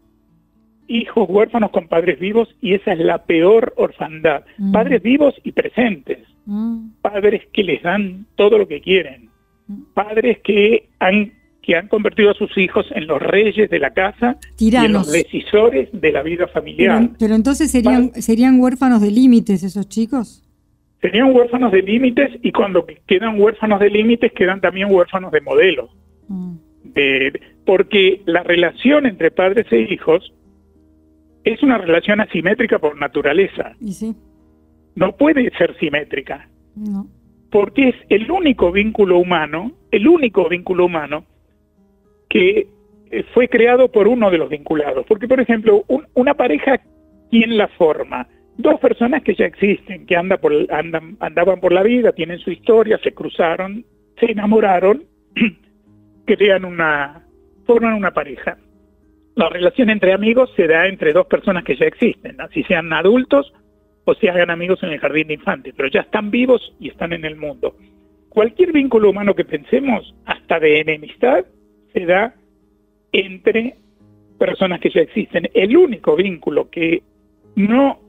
Hijos 0.88 1.30
huérfanos 1.30 1.72
con 1.72 1.88
padres 1.88 2.20
vivos 2.20 2.54
y 2.60 2.74
esa 2.74 2.94
es 2.94 3.00
la 3.00 3.24
peor 3.24 3.74
orfandad. 3.78 4.44
Mm. 4.58 4.72
Padres 4.72 5.02
vivos 5.02 5.36
y 5.44 5.52
presentes. 5.54 6.20
Mm. 6.46 6.90
Padres 7.02 7.44
que 7.54 7.64
les 7.64 7.82
dan 7.82 8.26
todo 8.36 8.58
lo 8.58 8.68
que 8.68 8.82
quieren. 8.82 9.30
Mm. 9.68 9.84
Padres 9.94 10.40
que 10.40 10.90
han 11.00 11.32
que 11.62 11.76
han 11.76 11.88
convertido 11.88 12.32
a 12.32 12.34
sus 12.34 12.58
hijos 12.58 12.86
en 12.92 13.08
los 13.08 13.22
reyes 13.22 13.70
de 13.70 13.80
la 13.80 13.92
casa 13.92 14.38
y 14.58 14.76
en 14.76 14.94
los 14.94 15.12
decisores 15.12 15.90
de 15.94 16.12
la 16.12 16.24
vida 16.24 16.48
familiar. 16.48 17.10
Pero, 17.20 17.36
entonces 17.36 17.70
serían, 17.70 18.14
serían 18.16 18.60
huérfanos 18.60 19.02
de 19.02 19.12
límites 19.12 19.64
esos 19.64 19.88
chicos. 19.88 20.44
Serían 21.02 21.36
huérfanos 21.36 21.72
de 21.72 21.82
límites 21.82 22.32
y 22.42 22.52
cuando 22.52 22.86
quedan 23.08 23.40
huérfanos 23.40 23.80
de 23.80 23.90
límites 23.90 24.32
quedan 24.34 24.62
también 24.62 24.92
huérfanos 24.92 25.32
de 25.32 25.42
modelos. 25.42 25.90
Mm. 26.28 26.56
porque 27.66 28.22
la 28.26 28.42
relación 28.42 29.06
entre 29.06 29.32
padres 29.32 29.66
e 29.72 29.82
hijos 29.82 30.34
es 31.44 31.62
una 31.62 31.78
relación 31.78 32.22
asimétrica 32.22 32.80
por 32.80 32.98
naturaleza. 32.98 33.76
¿Y 33.82 33.94
sí? 33.94 34.16
No 34.96 35.16
puede 35.18 35.52
ser 35.58 35.78
simétrica. 35.78 36.48
No. 36.76 37.08
Porque 37.50 37.90
es 37.90 37.96
el 38.10 38.32
único 38.32 38.72
vínculo 38.72 39.18
humano, 39.18 39.74
el 39.92 40.08
único 40.08 40.48
vínculo 40.48 40.86
humano 40.86 41.26
que 42.32 42.68
eh, 43.12 43.24
fue 43.34 43.50
creado 43.50 43.92
por 43.92 44.08
uno 44.08 44.32
de 44.32 44.38
los 44.38 44.50
vinculados. 44.50 45.06
Porque, 45.06 45.28
por 45.28 45.42
ejemplo, 45.42 45.84
una 46.14 46.34
pareja 46.34 46.80
¿quién 47.30 47.58
la 47.58 47.68
forma? 47.68 48.28
Dos 48.58 48.80
personas 48.80 49.22
que 49.22 49.36
ya 49.36 49.46
existen, 49.46 50.06
que 50.06 50.16
por, 50.40 50.54
andan, 50.72 51.18
andaban 51.20 51.60
por 51.60 51.74
la 51.74 51.84
vida, 51.84 52.14
tienen 52.14 52.40
su 52.40 52.52
historia, 52.52 52.98
se 53.04 53.14
cruzaron, 53.14 53.86
se 54.18 54.32
enamoraron, 54.32 55.04
crean 56.26 56.64
una, 56.64 57.26
forman 57.66 57.94
una 57.94 58.12
pareja. 58.12 58.58
La 59.36 59.50
relación 59.50 59.90
entre 59.90 60.14
amigos 60.14 60.52
se 60.56 60.68
da 60.68 60.88
entre 60.88 61.12
dos 61.12 61.28
personas 61.28 61.66
que 61.66 61.76
ya 61.76 61.86
existen, 61.86 62.40
así 62.40 62.64
sean 62.64 62.94
adultos 62.94 63.52
o 64.06 64.14
se 64.16 64.30
hagan 64.30 64.50
amigos 64.50 64.82
en 64.84 64.92
el 64.92 65.00
jardín 65.00 65.28
de 65.28 65.34
infantes, 65.36 65.74
pero 65.76 65.90
ya 65.90 66.02
están 66.02 66.32
vivos 66.32 66.76
y 66.80 66.90
están 66.90 67.12
en 67.12 67.26
el 67.26 67.36
mundo. 67.36 67.76
Cualquier 68.30 68.72
vínculo 68.72 69.10
humano 69.10 69.34
que 69.34 69.44
pensemos, 69.44 70.16
hasta 70.26 70.60
de 70.60 70.80
enemistad, 70.80 71.46
se 71.94 72.06
da 72.06 72.36
entre 73.12 73.76
personas 74.38 74.80
que 74.80 74.90
ya 74.90 75.02
existen. 75.02 75.50
El 75.54 75.78
único 75.78 76.16
vínculo 76.16 76.70
que 76.70 77.04
no 77.56 78.00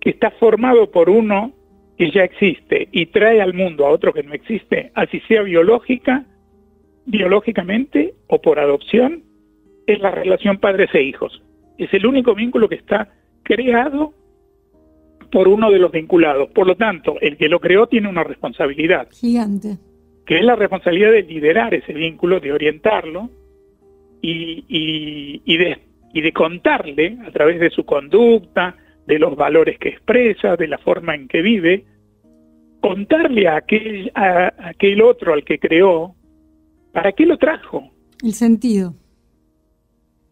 que 0.00 0.10
está 0.10 0.30
formado 0.32 0.90
por 0.90 1.10
uno 1.10 1.52
que 1.96 2.10
ya 2.10 2.22
existe 2.22 2.88
y 2.92 3.06
trae 3.06 3.40
al 3.40 3.54
mundo 3.54 3.86
a 3.86 3.90
otro 3.90 4.12
que 4.12 4.22
no 4.22 4.32
existe, 4.32 4.92
así 4.94 5.20
sea 5.26 5.42
biológica, 5.42 6.24
biológicamente 7.06 8.14
o 8.28 8.40
por 8.40 8.60
adopción, 8.60 9.24
es 9.86 9.98
la 10.00 10.10
relación 10.10 10.58
padres 10.58 10.90
e 10.94 11.02
hijos. 11.02 11.42
Es 11.76 11.92
el 11.94 12.06
único 12.06 12.34
vínculo 12.34 12.68
que 12.68 12.76
está 12.76 13.12
creado 13.42 14.12
por 15.32 15.48
uno 15.48 15.70
de 15.70 15.78
los 15.78 15.90
vinculados. 15.90 16.50
Por 16.50 16.66
lo 16.66 16.76
tanto, 16.76 17.16
el 17.20 17.36
que 17.36 17.48
lo 17.48 17.58
creó 17.60 17.86
tiene 17.86 18.08
una 18.08 18.22
responsabilidad. 18.24 19.08
Gigante. 19.10 19.78
Que 20.28 20.36
es 20.36 20.44
la 20.44 20.56
responsabilidad 20.56 21.10
de 21.10 21.22
liderar 21.22 21.72
ese 21.72 21.94
vínculo, 21.94 22.38
de 22.38 22.52
orientarlo 22.52 23.30
y, 24.20 24.62
y, 24.68 25.40
y, 25.46 25.56
de, 25.56 25.78
y 26.12 26.20
de 26.20 26.32
contarle 26.32 27.16
a 27.26 27.30
través 27.30 27.58
de 27.58 27.70
su 27.70 27.86
conducta, 27.86 28.76
de 29.06 29.18
los 29.18 29.34
valores 29.36 29.78
que 29.78 29.88
expresa, 29.88 30.56
de 30.56 30.68
la 30.68 30.76
forma 30.76 31.14
en 31.14 31.28
que 31.28 31.40
vive, 31.40 31.86
contarle 32.80 33.48
a 33.48 33.56
aquel, 33.56 34.12
a 34.14 34.52
aquel 34.68 35.00
otro 35.00 35.32
al 35.32 35.44
que 35.44 35.58
creó, 35.58 36.14
¿para 36.92 37.12
qué 37.12 37.24
lo 37.24 37.38
trajo? 37.38 37.90
El 38.22 38.34
sentido. 38.34 38.92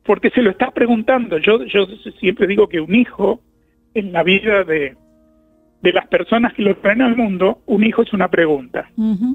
Porque 0.04 0.28
se 0.28 0.42
lo 0.42 0.50
está 0.50 0.72
preguntando. 0.72 1.38
Yo, 1.38 1.64
yo 1.64 1.86
siempre 2.20 2.46
digo 2.46 2.68
que 2.68 2.80
un 2.80 2.94
hijo 2.94 3.40
en 3.94 4.12
la 4.12 4.22
vida 4.22 4.62
de, 4.62 4.94
de 5.86 5.92
las 5.92 6.08
personas 6.08 6.52
que 6.52 6.62
lo 6.62 6.76
traen 6.78 7.00
al 7.00 7.16
mundo, 7.16 7.60
un 7.66 7.84
hijo 7.84 8.02
es 8.02 8.12
una 8.12 8.28
pregunta. 8.28 8.90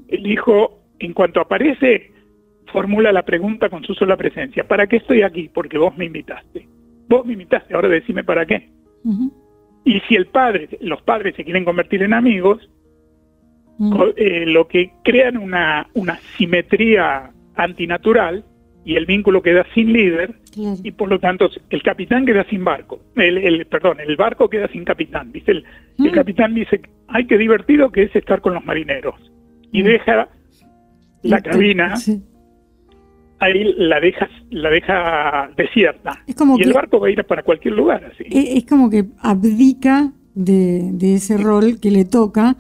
El 0.10 0.28
hijo, 0.28 0.82
en 1.00 1.14
cuanto 1.14 1.40
aparece, 1.40 2.12
formula 2.74 3.14
la 3.14 3.24
pregunta 3.24 3.70
con 3.70 3.86
su 3.86 3.94
sola 3.94 4.18
presencia. 4.18 4.66
¿Para 4.68 4.86
qué 4.86 4.98
estoy 4.98 5.22
aquí? 5.22 5.50
Porque 5.54 5.78
vos 5.78 5.98
me 5.98 6.04
invitaste. 6.04 6.68
Vos 7.08 7.26
me 7.26 7.34
invitaste, 7.34 7.74
ahora 7.74 7.88
decime 7.88 8.26
para 8.26 8.46
qué. 8.46 8.68
Y 9.86 10.02
si 10.02 10.16
el 10.16 10.26
padre, 10.26 10.68
los 10.82 11.02
padres 11.04 11.38
se 11.38 11.46
quieren 11.46 11.64
convertir 11.64 12.04
en 12.04 12.14
amigos, 12.14 12.70
eh, 14.18 14.44
lo 14.46 14.68
que 14.68 14.92
crean 15.06 15.38
una, 15.38 15.88
una 15.94 16.18
simetría 16.36 17.32
antinatural 17.56 18.44
y 18.84 18.96
el 18.96 19.06
vínculo 19.06 19.41
queda 19.41 19.65
sin 19.74 19.94
líder 19.94 20.36
y 20.56 20.91
por 20.91 21.10
lo 21.10 21.20
tanto 21.20 21.50
el 21.70 21.84
capitán 21.84 22.26
queda 22.26 22.44
sin 22.50 22.63
barco. 22.63 23.00
El, 23.15 23.38
el 23.38 23.65
perdón, 23.65 24.00
el 24.00 24.15
barco 24.15 24.50
queda 24.50 24.67
sin 24.70 24.84
capitán. 24.84 25.32
Dice 25.32 25.52
el, 25.52 25.65
el 26.00 26.12
capitán 26.12 26.56
dice, 26.56 26.82
ay 27.08 27.28
qué 27.28 27.38
divertido 27.38 27.91
que 27.91 28.04
es 28.04 28.15
estar 28.15 28.41
con 28.41 28.54
los 28.54 28.65
marineros 28.65 29.15
y 29.72 29.84
deja 29.84 30.30
la 31.24 31.41
cabina 31.41 31.96
ahí 33.41 33.74
la 33.76 34.00
deja, 34.00 34.30
la 34.52 34.70
deja 34.70 35.50
desierta. 35.58 36.24
y 36.28 36.62
el 36.62 36.74
barco 36.74 37.00
va 37.00 37.08
a 37.08 37.12
ir 37.12 37.24
para 37.26 37.44
cualquier 37.44 37.74
lugar. 37.74 38.06
Así. 38.06 38.24
Es 38.30 38.65
como 38.65 38.89
que 38.89 39.06
abdica 39.20 40.13
de, 40.36 40.94
ese 41.02 41.38
rol 41.38 41.80
que 41.80 41.91
le 41.91 42.06
toca 42.06 42.56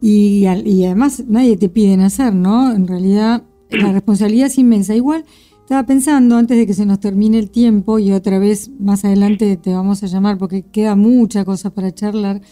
y, 0.00 0.46
y, 0.64 0.84
además 0.84 1.24
nadie 1.28 1.56
te 1.56 1.68
pide 1.68 2.02
hacer, 2.02 2.34
¿no? 2.34 2.72
En 2.72 2.86
realidad 2.86 3.42
la 3.70 3.92
responsabilidad 3.92 4.46
es 4.46 4.58
inmensa. 4.58 4.94
Igual 4.94 5.24
estaba 5.62 5.86
pensando 5.86 6.36
antes 6.36 6.56
de 6.56 6.66
que 6.66 6.74
se 6.74 6.84
nos 6.84 7.00
termine 7.00 7.38
el 7.38 7.50
tiempo 7.50 7.98
y 7.98 8.12
otra 8.12 8.38
vez 8.38 8.70
más 8.78 9.04
adelante 9.04 9.56
te 9.56 9.72
vamos 9.72 10.02
a 10.02 10.06
llamar 10.06 10.36
porque 10.36 10.62
queda 10.62 10.96
mucha 10.96 11.44
cosa 11.44 11.70
para 11.70 11.94
charlar 11.94 12.42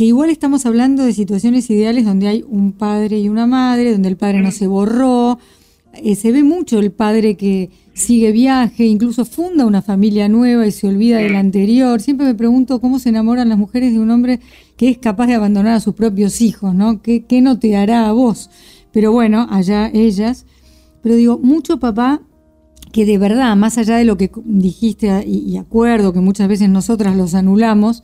que 0.00 0.06
igual 0.06 0.30
estamos 0.30 0.64
hablando 0.64 1.04
de 1.04 1.12
situaciones 1.12 1.68
ideales 1.68 2.06
donde 2.06 2.26
hay 2.26 2.42
un 2.48 2.72
padre 2.72 3.18
y 3.18 3.28
una 3.28 3.46
madre, 3.46 3.92
donde 3.92 4.08
el 4.08 4.16
padre 4.16 4.40
no 4.40 4.50
se 4.50 4.66
borró, 4.66 5.38
eh, 5.92 6.14
se 6.14 6.32
ve 6.32 6.42
mucho 6.42 6.78
el 6.78 6.90
padre 6.90 7.36
que 7.36 7.68
sigue 7.92 8.32
viaje, 8.32 8.86
incluso 8.86 9.26
funda 9.26 9.66
una 9.66 9.82
familia 9.82 10.26
nueva 10.30 10.66
y 10.66 10.72
se 10.72 10.88
olvida 10.88 11.18
del 11.18 11.36
anterior. 11.36 12.00
Siempre 12.00 12.26
me 12.26 12.34
pregunto 12.34 12.80
cómo 12.80 12.98
se 12.98 13.10
enamoran 13.10 13.50
las 13.50 13.58
mujeres 13.58 13.92
de 13.92 13.98
un 13.98 14.10
hombre 14.10 14.40
que 14.78 14.88
es 14.88 14.96
capaz 14.96 15.26
de 15.26 15.34
abandonar 15.34 15.74
a 15.74 15.80
sus 15.80 15.94
propios 15.94 16.40
hijos, 16.40 16.74
¿no? 16.74 17.02
¿Qué, 17.02 17.26
qué 17.26 17.42
no 17.42 17.58
te 17.58 17.76
hará 17.76 18.08
a 18.08 18.12
vos? 18.12 18.48
Pero 18.92 19.12
bueno, 19.12 19.48
allá 19.50 19.90
ellas. 19.92 20.46
Pero 21.02 21.14
digo, 21.14 21.38
mucho 21.38 21.78
papá 21.78 22.22
que 22.92 23.06
de 23.06 23.18
verdad, 23.18 23.56
más 23.56 23.78
allá 23.78 23.96
de 23.96 24.04
lo 24.04 24.16
que 24.16 24.30
dijiste 24.44 25.24
y, 25.26 25.56
acuerdo 25.56 26.12
que 26.12 26.20
muchas 26.20 26.48
veces 26.48 26.68
nosotras 26.68 27.16
los 27.16 27.34
anulamos, 27.34 28.02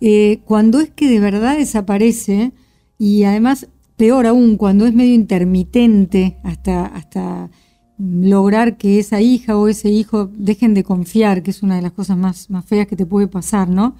eh, 0.00 0.40
cuando 0.44 0.80
es 0.80 0.90
que 0.90 1.08
de 1.08 1.20
verdad 1.20 1.56
desaparece 1.56 2.52
y 2.98 3.24
además 3.24 3.68
peor 3.96 4.26
aún 4.26 4.56
cuando 4.56 4.86
es 4.86 4.94
medio 4.94 5.14
intermitente 5.14 6.38
hasta, 6.42 6.86
hasta 6.86 7.50
lograr 7.98 8.76
que 8.76 8.98
esa 8.98 9.20
hija 9.20 9.56
o 9.56 9.68
ese 9.68 9.90
hijo 9.90 10.30
dejen 10.36 10.74
de 10.74 10.82
confiar, 10.82 11.42
que 11.42 11.50
es 11.50 11.62
una 11.62 11.76
de 11.76 11.82
las 11.82 11.92
cosas 11.92 12.16
más, 12.16 12.50
más 12.50 12.64
feas 12.64 12.86
que 12.86 12.96
te 12.96 13.06
puede 13.06 13.28
pasar, 13.28 13.68
¿no? 13.68 13.94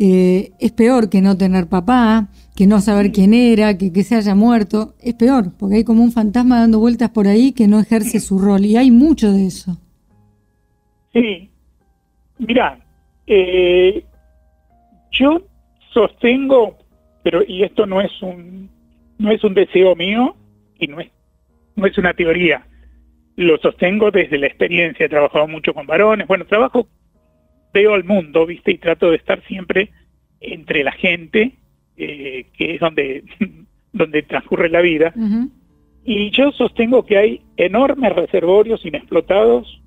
Eh, 0.00 0.52
es 0.58 0.72
peor 0.72 1.08
que 1.08 1.20
no 1.20 1.36
tener 1.36 1.68
papá, 1.68 2.28
que 2.58 2.66
no 2.66 2.80
saber 2.80 3.12
quién 3.12 3.34
era, 3.34 3.78
que, 3.78 3.92
que, 3.92 4.02
se 4.02 4.16
haya 4.16 4.34
muerto. 4.34 4.96
Es 5.00 5.14
peor, 5.14 5.56
porque 5.56 5.76
hay 5.76 5.84
como 5.84 6.02
un 6.02 6.10
fantasma 6.10 6.58
dando 6.58 6.80
vueltas 6.80 7.10
por 7.10 7.28
ahí 7.28 7.52
que 7.52 7.68
no 7.68 7.78
ejerce 7.78 8.18
su 8.18 8.36
rol. 8.40 8.64
Y 8.64 8.76
hay 8.76 8.90
mucho 8.90 9.30
de 9.30 9.46
eso. 9.46 9.80
Sí. 11.12 11.48
Mira, 12.38 12.80
eh, 13.28 14.02
yo 15.12 15.40
sostengo, 15.92 16.76
pero 17.22 17.44
y 17.46 17.62
esto 17.62 17.86
no 17.86 18.00
es 18.00 18.10
un 18.22 18.68
no 19.18 19.30
es 19.30 19.44
un 19.44 19.54
deseo 19.54 19.94
mío 19.94 20.34
y 20.80 20.88
no 20.88 20.98
es, 20.98 21.12
no 21.76 21.86
es 21.86 21.96
una 21.96 22.12
teoría. 22.12 22.66
Lo 23.36 23.56
sostengo 23.58 24.10
desde 24.10 24.36
la 24.36 24.48
experiencia, 24.48 25.06
he 25.06 25.08
trabajado 25.08 25.46
mucho 25.46 25.72
con 25.74 25.86
varones, 25.86 26.26
bueno, 26.26 26.44
trabajo, 26.44 26.88
veo 27.72 27.94
al 27.94 28.02
mundo, 28.02 28.46
¿viste? 28.46 28.72
Y 28.72 28.78
trato 28.78 29.10
de 29.10 29.16
estar 29.16 29.40
siempre 29.46 29.92
entre 30.40 30.82
la 30.82 30.92
gente, 30.92 31.54
eh, 31.98 32.46
que 32.56 32.74
es 32.74 32.80
donde, 32.80 33.24
donde 33.92 34.22
transcurre 34.22 34.68
la 34.70 34.80
vida. 34.80 35.12
Y 36.04 36.30
yo 36.30 36.52
sostengo 36.52 37.04
que 37.04 37.18
hay 37.18 37.42
enormes 37.56 38.14
reservorios 38.14 38.84
inexplotados 38.86 39.82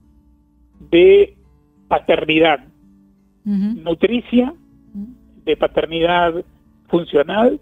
de 0.91 1.35
paternidad 1.87 2.65
nutricia, 3.43 4.53
de 5.45 5.57
paternidad 5.57 6.45
funcional 6.89 7.59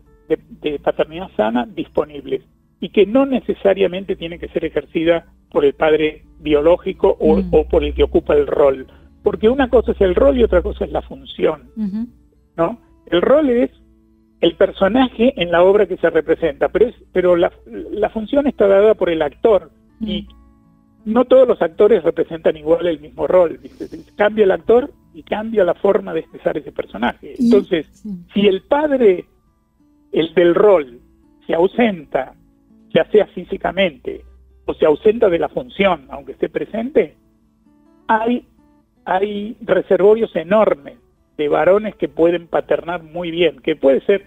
de, 0.62 0.80
paternidad 0.80 1.30
sana 1.36 1.66
disponibles 1.66 2.42
y 2.80 2.90
que 2.90 3.06
no 3.06 3.26
necesariamente 3.26 4.16
tiene 4.16 4.40
que 4.40 4.48
ser 4.50 4.66
ejercida 4.66 5.26
por 5.52 5.66
el 5.66 5.74
padre 5.74 6.24
biológico 6.40 7.18
o, 7.20 7.38
mm. 7.38 7.70
por 7.70 7.84
el 7.84 7.94
que 7.94 8.04
ocupa 8.04 8.36
el 8.36 8.48
rol. 8.48 8.88
Porque 9.24 9.50
una 9.50 9.70
cosa 9.70 9.92
es 9.92 10.02
el 10.02 10.16
rol 10.16 10.38
y 10.38 10.44
otra 10.44 10.62
cosa 10.62 10.86
es 10.86 10.92
la 10.92 11.02
función. 11.02 11.70
¿no? 12.56 12.80
El 13.08 13.22
rol 13.22 13.50
es 13.50 13.72
el 14.42 14.56
personaje 14.56 15.34
en 15.42 15.52
la 15.52 15.64
obra 15.64 15.86
que 15.86 15.98
se 15.98 16.10
representa, 16.10 16.70
pero, 16.70 16.88
es, 16.88 16.96
pero 17.12 17.36
la, 17.36 17.52
la 17.92 18.10
función 18.10 18.48
está 18.48 18.68
dada 18.68 18.94
por 18.94 19.10
el 19.10 19.22
actor 19.22 19.72
y 20.00 20.22
mm. 20.22 21.12
no 21.12 21.26
todos 21.26 21.48
los 21.48 21.62
actores 21.62 22.04
representan 22.04 22.56
igual 22.56 22.88
el 22.88 23.00
mismo 23.00 23.28
rol. 23.28 23.60
Cambia 24.16 24.46
el 24.46 24.52
actor 24.52 24.92
y 25.14 25.24
cambia 25.24 25.66
la 25.66 25.74
forma 25.74 26.14
de 26.14 26.22
expresar 26.22 26.58
ese 26.58 26.72
personaje. 26.72 27.36
Entonces, 27.38 27.88
si 28.34 28.48
el 28.48 28.62
padre 28.62 29.26
el 30.12 30.34
del 30.34 30.56
rol 30.56 31.00
se 31.46 31.54
ausenta, 31.54 32.34
ya 32.94 33.06
sea 33.12 33.28
físicamente 33.28 34.24
o 34.66 34.74
se 34.74 34.86
ausenta 34.86 35.30
de 35.30 35.40
la 35.40 35.50
función, 35.50 36.08
aunque 36.10 36.32
esté 36.34 36.48
presente, 36.48 37.16
hay, 38.08 38.46
hay 39.04 39.58
reservorios 39.62 40.34
enormes 40.36 40.98
de 41.40 41.48
varones 41.48 41.96
que 41.96 42.10
pueden 42.10 42.48
paternar 42.48 43.02
muy 43.02 43.32
bien, 43.32 43.62
que 43.62 43.78
puede 43.78 44.02
ser 44.02 44.26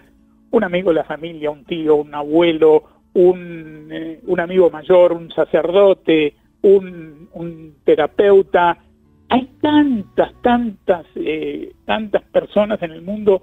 un 0.50 0.64
amigo 0.64 0.90
de 0.90 0.96
la 0.96 1.04
familia, 1.04 1.50
un 1.50 1.64
tío, 1.64 1.96
un 1.96 2.14
abuelo, 2.14 2.84
un, 3.12 3.88
eh, 3.92 4.18
un 4.26 4.40
amigo 4.40 4.70
mayor, 4.70 5.12
un 5.12 5.30
sacerdote, 5.30 6.34
un, 6.62 7.28
un 7.34 7.74
terapeuta. 7.84 8.78
Hay 9.28 9.50
tantas, 9.60 10.32
tantas, 10.42 11.06
eh, 11.16 11.72
tantas 11.84 12.22
personas 12.24 12.82
en 12.82 12.92
el 12.92 13.02
mundo 13.02 13.42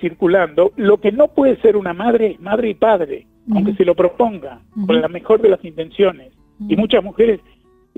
circulando. 0.00 0.72
Lo 0.76 1.00
que 1.00 1.12
no 1.12 1.28
puede 1.28 1.56
ser 1.60 1.76
una 1.76 1.92
madre 1.92 2.32
es 2.32 2.40
madre 2.40 2.70
y 2.70 2.74
padre, 2.74 3.26
aunque 3.52 3.74
se 3.74 3.84
lo 3.84 3.94
proponga, 3.94 4.60
con 4.86 5.00
la 5.00 5.06
mejor 5.08 5.40
de 5.40 5.50
las 5.50 5.64
intenciones. 5.64 6.32
Y 6.68 6.74
muchas 6.74 7.04
mujeres 7.04 7.40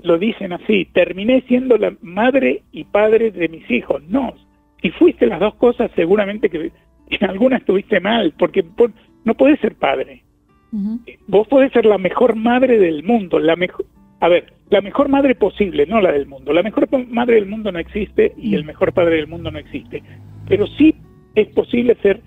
lo 0.03 0.17
dicen 0.17 0.53
así, 0.53 0.85
terminé 0.93 1.41
siendo 1.47 1.77
la 1.77 1.95
madre 2.01 2.63
y 2.71 2.83
padre 2.83 3.31
de 3.31 3.49
mis 3.49 3.69
hijos. 3.71 4.03
No, 4.07 4.33
si 4.85 4.91
fuiste 4.91 5.25
las 5.25 5.39
dos 5.39 5.55
cosas, 5.55 5.89
seguramente 5.95 6.47
que 6.47 6.71
en 7.09 7.27
alguna 7.27 7.57
estuviste 7.57 7.99
mal, 7.99 8.35
porque 8.37 8.63
no 9.23 9.33
puedes 9.33 9.59
ser 9.59 9.73
padre. 9.73 10.23
Vos 11.25 11.47
podés 11.47 11.71
ser 11.71 11.87
la 11.87 11.97
mejor 11.97 12.35
madre 12.35 12.77
del 12.77 13.01
mundo, 13.01 13.39
la 13.39 13.55
mejor, 13.55 13.87
a 14.19 14.29
ver, 14.29 14.53
la 14.69 14.81
mejor 14.81 15.09
madre 15.09 15.33
posible, 15.33 15.87
no 15.87 16.01
la 16.01 16.11
del 16.11 16.27
mundo. 16.27 16.53
La 16.53 16.61
mejor 16.61 16.87
madre 17.07 17.35
del 17.35 17.47
mundo 17.47 17.71
no 17.71 17.79
existe 17.79 18.33
y 18.37 18.53
el 18.53 18.63
mejor 18.63 18.93
padre 18.93 19.15
del 19.15 19.27
mundo 19.27 19.49
no 19.49 19.57
existe. 19.57 20.03
Pero 20.47 20.67
sí 20.77 20.93
es 21.33 21.47
posible 21.47 21.97
ser 22.03 22.21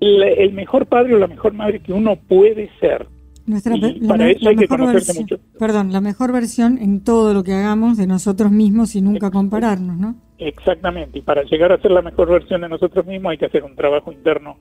el 0.00 0.52
mejor 0.54 0.86
padre 0.86 1.14
o 1.14 1.18
la 1.18 1.26
mejor 1.26 1.52
madre 1.52 1.80
que 1.80 1.92
uno 1.92 2.16
puede 2.16 2.70
ser. 2.80 3.06
Nuestra, 3.44 3.76
para 4.08 4.30
eso 4.30 4.48
hay 4.48 4.56
que 4.56 4.66
conocerse 4.66 5.20
mucho. 5.20 5.36
Perdón, 5.58 5.92
la 5.92 6.00
mejor 6.00 6.32
versión 6.32 6.78
en 6.78 7.04
todo 7.04 7.34
lo 7.34 7.44
que 7.44 7.52
hagamos 7.52 7.98
de 7.98 8.06
nosotros 8.06 8.50
mismos 8.50 8.96
y 8.96 9.02
nunca 9.02 9.30
compararnos, 9.30 9.98
¿no? 9.98 10.29
Exactamente, 10.40 11.18
y 11.18 11.22
para 11.22 11.42
llegar 11.42 11.70
a 11.70 11.78
ser 11.82 11.90
la 11.90 12.00
mejor 12.00 12.30
versión 12.30 12.62
de 12.62 12.68
nosotros 12.70 13.04
mismos 13.04 13.32
hay 13.32 13.38
que 13.38 13.44
hacer 13.44 13.62
un 13.62 13.76
trabajo 13.76 14.10
interno 14.10 14.56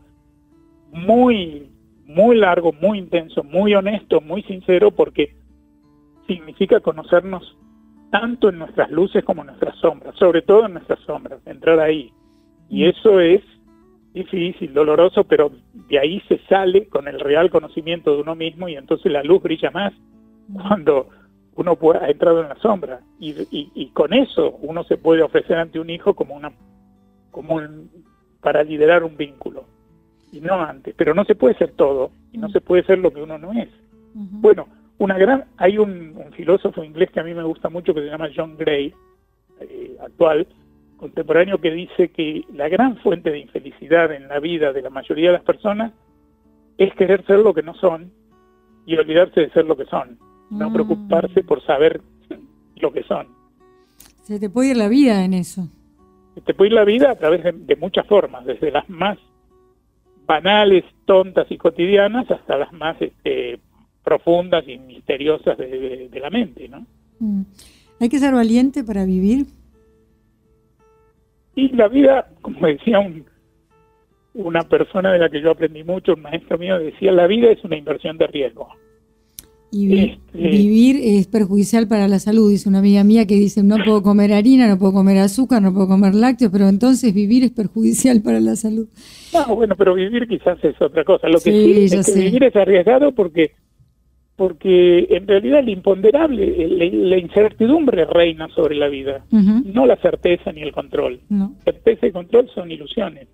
muy, 0.91 1.69
muy 2.05 2.35
largo, 2.35 2.73
muy 2.73 2.99
intenso, 2.99 3.45
muy 3.45 3.73
honesto, 3.73 4.19
muy 4.19 4.43
sincero, 4.43 4.91
porque 4.91 5.33
significa 6.27 6.81
conocernos 6.81 7.57
tanto 8.11 8.49
en 8.49 8.59
nuestras 8.59 8.91
luces 8.91 9.23
como 9.23 9.41
en 9.41 9.47
nuestras 9.47 9.73
sombras, 9.77 10.15
sobre 10.17 10.41
todo 10.41 10.65
en 10.65 10.73
nuestras 10.73 10.99
sombras, 11.05 11.39
entrar 11.45 11.79
ahí. 11.79 12.11
Y 12.67 12.83
mm. 12.83 12.89
eso 12.89 13.21
es 13.21 13.41
difícil, 14.13 14.73
doloroso, 14.73 15.23
pero 15.23 15.49
de 15.87 15.97
ahí 15.97 16.21
se 16.27 16.39
sale 16.49 16.87
con 16.87 17.07
el 17.07 17.21
real 17.21 17.49
conocimiento 17.49 18.15
de 18.15 18.21
uno 18.21 18.35
mismo 18.35 18.67
y 18.67 18.75
entonces 18.75 19.09
la 19.09 19.23
luz 19.23 19.41
brilla 19.41 19.71
más 19.71 19.93
cuando 20.51 21.07
uno 21.55 21.77
ha 21.99 22.09
entrado 22.09 22.41
en 22.41 22.49
la 22.49 22.55
sombra. 22.55 23.01
Y, 23.19 23.35
y, 23.51 23.87
con 23.89 24.13
eso 24.13 24.57
uno 24.61 24.83
se 24.83 24.97
puede 24.97 25.21
ofrecer 25.21 25.57
ante 25.57 25.79
un 25.79 25.89
hijo 25.89 26.13
como 26.13 26.35
una 26.35 26.51
como 27.31 27.55
un, 27.55 27.89
para 28.41 28.63
liderar 28.63 29.03
un 29.03 29.17
vínculo. 29.17 29.65
Y 30.31 30.41
no 30.41 30.61
antes, 30.61 30.93
pero 30.95 31.13
no 31.13 31.25
se 31.25 31.35
puede 31.35 31.55
ser 31.55 31.71
todo 31.71 32.11
y 32.31 32.37
no 32.37 32.49
se 32.49 32.61
puede 32.61 32.83
ser 32.83 32.99
lo 32.99 33.11
que 33.11 33.21
uno 33.21 33.37
no 33.37 33.51
es. 33.53 33.69
Bueno, 34.13 34.67
una 34.99 35.17
gran 35.17 35.45
hay 35.57 35.77
un, 35.77 36.15
filósofo 36.33 36.83
inglés 36.83 37.09
que 37.11 37.19
a 37.19 37.23
mí 37.23 37.33
me 37.33 37.43
gusta 37.43 37.69
mucho 37.69 37.93
que 37.93 38.01
se 38.01 38.07
llama 38.07 38.29
John 38.35 38.55
Gray, 38.57 38.93
eh, 39.59 39.97
actual, 40.01 40.47
contemporáneo 40.97 41.59
que 41.59 41.71
dice 41.71 42.09
que 42.09 42.43
la 42.53 42.69
gran 42.69 42.97
fuente 42.97 43.31
de 43.31 43.39
infelicidad 43.39 44.11
en 44.11 44.27
la 44.27 44.39
vida 44.39 44.71
de 44.71 44.81
la 44.81 44.89
mayoría 44.89 45.27
de 45.27 45.37
las 45.37 45.43
personas 45.43 45.93
es 46.77 46.93
querer 46.95 47.25
ser 47.25 47.39
lo 47.39 47.53
que 47.53 47.63
no 47.63 47.73
son 47.73 48.11
y 48.85 48.95
olvidarse 48.97 49.41
de 49.41 49.49
ser 49.51 49.65
lo 49.65 49.77
que 49.77 49.85
son, 49.85 50.17
no 50.49 50.69
mm. 50.69 50.73
preocuparse 50.73 51.43
por 51.43 51.63
saber 51.63 52.01
lo 52.77 52.91
que 52.91 53.03
son. 53.03 53.27
Se 54.23 54.39
te 54.39 54.49
puede 54.49 54.71
ir 54.71 54.77
la 54.77 54.87
vida 54.87 55.23
en 55.23 55.33
eso. 55.33 55.67
Se 56.35 56.41
te 56.41 56.53
puede 56.53 56.69
ir 56.69 56.75
la 56.75 56.85
vida 56.85 57.11
a 57.11 57.15
través 57.15 57.43
de, 57.43 57.75
muchas 57.75 58.05
formas, 58.07 58.45
desde 58.45 58.71
las 58.71 58.87
más 58.89 59.17
banales, 60.25 60.85
tontas 61.05 61.47
y 61.49 61.57
cotidianas 61.57 62.29
hasta 62.29 62.57
las 62.57 62.71
más 62.71 63.01
este, 63.01 63.59
profundas 64.03 64.63
y 64.67 64.77
misteriosas 64.77 65.57
de, 65.57 66.19
la 66.21 66.29
mente, 66.29 66.69
¿no? 66.69 66.85
Mm. 67.19 67.41
¿Hay 67.99 68.09
que 68.09 68.19
ser 68.19 68.33
valiente 68.33 68.83
para 68.83 69.03
vivir? 69.05 69.47
Y 71.55 71.69
la 71.75 71.87
vida, 71.87 72.29
como 72.41 72.67
decía 72.67 72.99
un, 72.99 73.25
una 74.33 74.61
persona 74.63 75.11
de 75.11 75.19
la 75.19 75.29
que 75.29 75.41
yo 75.41 75.51
aprendí 75.51 75.83
mucho, 75.83 76.13
un 76.13 76.21
maestro 76.21 76.57
mío, 76.57 76.79
decía, 76.79 77.11
la 77.11 77.27
vida 77.27 77.51
es 77.51 77.63
una 77.63 77.75
inversión 77.75 78.17
de 78.17 78.27
riesgo. 78.27 78.69
Y 79.71 79.99
este, 79.99 80.37
vivir 80.37 80.99
es 81.01 81.27
perjudicial 81.27 81.87
para 81.87 82.07
la 82.07 82.19
salud, 82.19 82.49
dice 82.49 82.69
una 82.69 82.79
amiga 82.79 83.03
mía 83.03 83.27
que 83.27 83.35
dice, 83.35 83.61
no 83.61 83.77
puedo 83.83 84.01
comer 84.01 84.33
harina, 84.33 84.67
no 84.67 84.79
puedo 84.79 84.93
comer 84.93 85.19
azúcar, 85.19 85.61
no 85.61 85.73
puedo 85.73 85.87
comer 85.87 86.15
lácteos, 86.15 86.51
pero 86.51 86.67
entonces 86.67 87.13
vivir 87.13 87.43
es 87.43 87.51
perjudicial 87.51 88.21
para 88.23 88.39
la 88.39 88.55
salud. 88.55 88.87
No, 89.33 89.55
bueno, 89.55 89.75
pero 89.75 89.93
vivir 89.93 90.27
quizás 90.27 90.57
es 90.63 90.81
otra 90.81 91.03
cosa. 91.03 91.27
Lo 91.27 91.39
que 91.39 91.51
sí, 91.51 91.95
es 91.95 92.13
que 92.13 92.19
vivir 92.19 92.43
es 92.43 92.55
arriesgado 92.55 93.13
porque 93.13 93.51
porque 94.39 95.05
en 95.09 95.27
realidad 95.27 95.59
el 95.59 95.67
imponderable, 95.67 96.69
la, 96.69 97.17
incertidumbre 97.17 98.05
reina 98.05 98.47
sobre 98.55 98.73
la 98.73 98.87
vida, 98.87 99.25
no 99.29 99.85
la 99.85 99.97
certeza 99.97 100.53
ni 100.53 100.61
el 100.61 100.71
control. 100.71 101.19
Certeza 101.65 102.07
y 102.07 102.11
control 102.13 102.49
son 102.55 102.71
ilusiones. 102.71 103.27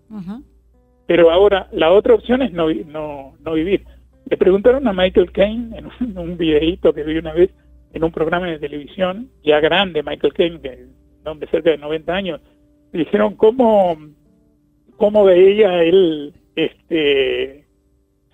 Pero 1.06 1.30
ahora, 1.30 1.68
la 1.74 1.92
otra 1.92 2.16
opción 2.16 2.42
es 2.42 2.52
no, 2.54 2.74
no, 2.74 3.34
no 3.40 3.54
vivir. 3.54 3.84
Le 4.30 4.38
preguntaron 4.38 4.88
a 4.88 4.94
Michael 4.94 5.32
Caine 5.32 5.78
en 5.78 5.86
un, 5.86 6.18
un, 6.18 6.38
videíto 6.38 6.94
que 6.94 7.04
vi 7.04 7.18
una 7.18 7.34
vez 7.34 7.52
en 7.94 8.04
un 8.04 8.12
programa 8.12 8.48
de 8.48 8.60
televisión, 8.60 9.30
ya 9.44 9.60
grande, 9.60 10.04
Michael 10.04 10.34
Caine, 10.34 10.60
que 10.62 10.88
hombre 11.26 11.50
cerca 11.50 11.72
de 11.72 11.78
90 11.78 12.14
años, 12.14 12.42
le 12.92 13.00
dijeron 13.00 13.36
cómo, 13.36 13.98
cómo 14.98 15.24
veía 15.24 15.84
él 15.84 16.34
este 16.56 17.65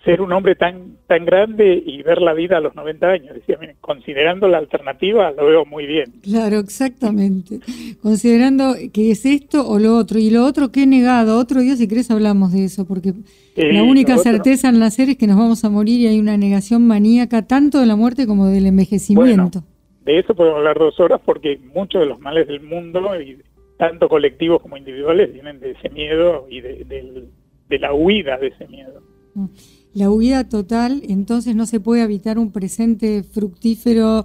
ser 0.04 0.20
un 0.20 0.32
hombre 0.32 0.54
tan 0.56 0.96
tan 1.06 1.24
grande 1.24 1.82
y 1.84 2.02
ver 2.02 2.20
la 2.20 2.32
vida 2.32 2.56
a 2.56 2.60
los 2.60 2.74
90 2.74 3.06
años. 3.06 3.34
Decía, 3.34 3.58
considerando 3.80 4.48
la 4.48 4.58
alternativa, 4.58 5.30
lo 5.32 5.46
veo 5.46 5.64
muy 5.64 5.86
bien. 5.86 6.12
Claro, 6.22 6.58
exactamente. 6.58 7.60
Considerando 8.00 8.74
que 8.92 9.10
es 9.10 9.26
esto 9.26 9.68
o 9.68 9.78
lo 9.78 9.96
otro. 9.96 10.18
Y 10.18 10.30
lo 10.30 10.44
otro, 10.44 10.72
que 10.72 10.84
he 10.84 10.86
negado. 10.86 11.38
Otro 11.38 11.60
día, 11.60 11.76
si 11.76 11.86
querés, 11.86 12.10
hablamos 12.10 12.52
de 12.52 12.64
eso, 12.64 12.86
porque 12.86 13.12
la 13.56 13.82
única 13.82 14.16
certeza 14.18 14.70
en 14.70 14.78
nacer 14.78 15.10
es 15.10 15.18
que 15.18 15.26
nos 15.26 15.36
vamos 15.36 15.64
a 15.64 15.70
morir 15.70 16.00
y 16.00 16.06
hay 16.06 16.18
una 16.18 16.36
negación 16.36 16.86
maníaca 16.86 17.46
tanto 17.46 17.78
de 17.80 17.86
la 17.86 17.96
muerte 17.96 18.26
como 18.26 18.46
del 18.46 18.66
envejecimiento. 18.66 19.62
de 20.04 20.18
eso 20.18 20.34
podemos 20.34 20.58
hablar 20.58 20.78
dos 20.78 20.98
horas 20.98 21.20
porque 21.24 21.60
muchos 21.74 22.00
de 22.00 22.06
los 22.06 22.18
males 22.20 22.48
del 22.48 22.60
mundo, 22.60 23.20
y 23.20 23.38
tanto 23.76 24.08
colectivos 24.08 24.62
como 24.62 24.76
individuales, 24.76 25.32
vienen 25.32 25.60
de 25.60 25.72
ese 25.72 25.90
miedo 25.90 26.46
y 26.48 26.60
de, 26.60 27.26
de 27.68 27.78
la 27.78 27.92
huida 27.92 28.38
de 28.38 28.48
ese 28.48 28.66
miedo. 28.66 29.00
Mm 29.34 29.46
la 29.94 30.10
huida 30.10 30.48
total, 30.48 31.02
entonces 31.08 31.54
no 31.54 31.66
se 31.66 31.80
puede 31.80 32.02
habitar 32.02 32.38
un 32.38 32.52
presente 32.52 33.22
fructífero, 33.22 34.24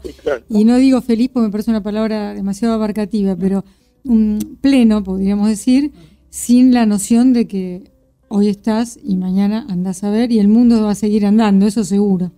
y 0.49 0.63
no 0.63 0.77
digo 0.77 1.01
feliz 1.01 1.29
porque 1.33 1.47
me 1.47 1.51
parece 1.51 1.71
una 1.71 1.83
palabra 1.83 2.33
demasiado 2.33 2.73
abarcativa, 2.73 3.35
pero 3.35 3.63
un 4.05 4.57
pleno, 4.61 5.03
podríamos 5.03 5.49
decir, 5.49 5.91
sin 6.29 6.73
la 6.73 6.85
noción 6.85 7.33
de 7.33 7.47
que 7.47 7.83
hoy 8.29 8.49
estás 8.49 8.99
y 9.03 9.17
mañana 9.17 9.65
andás 9.69 10.03
a 10.03 10.11
ver 10.11 10.31
y 10.31 10.39
el 10.39 10.47
mundo 10.47 10.83
va 10.83 10.91
a 10.91 10.95
seguir 10.95 11.25
andando, 11.25 11.65
eso 11.65 11.83
seguro. 11.83 12.31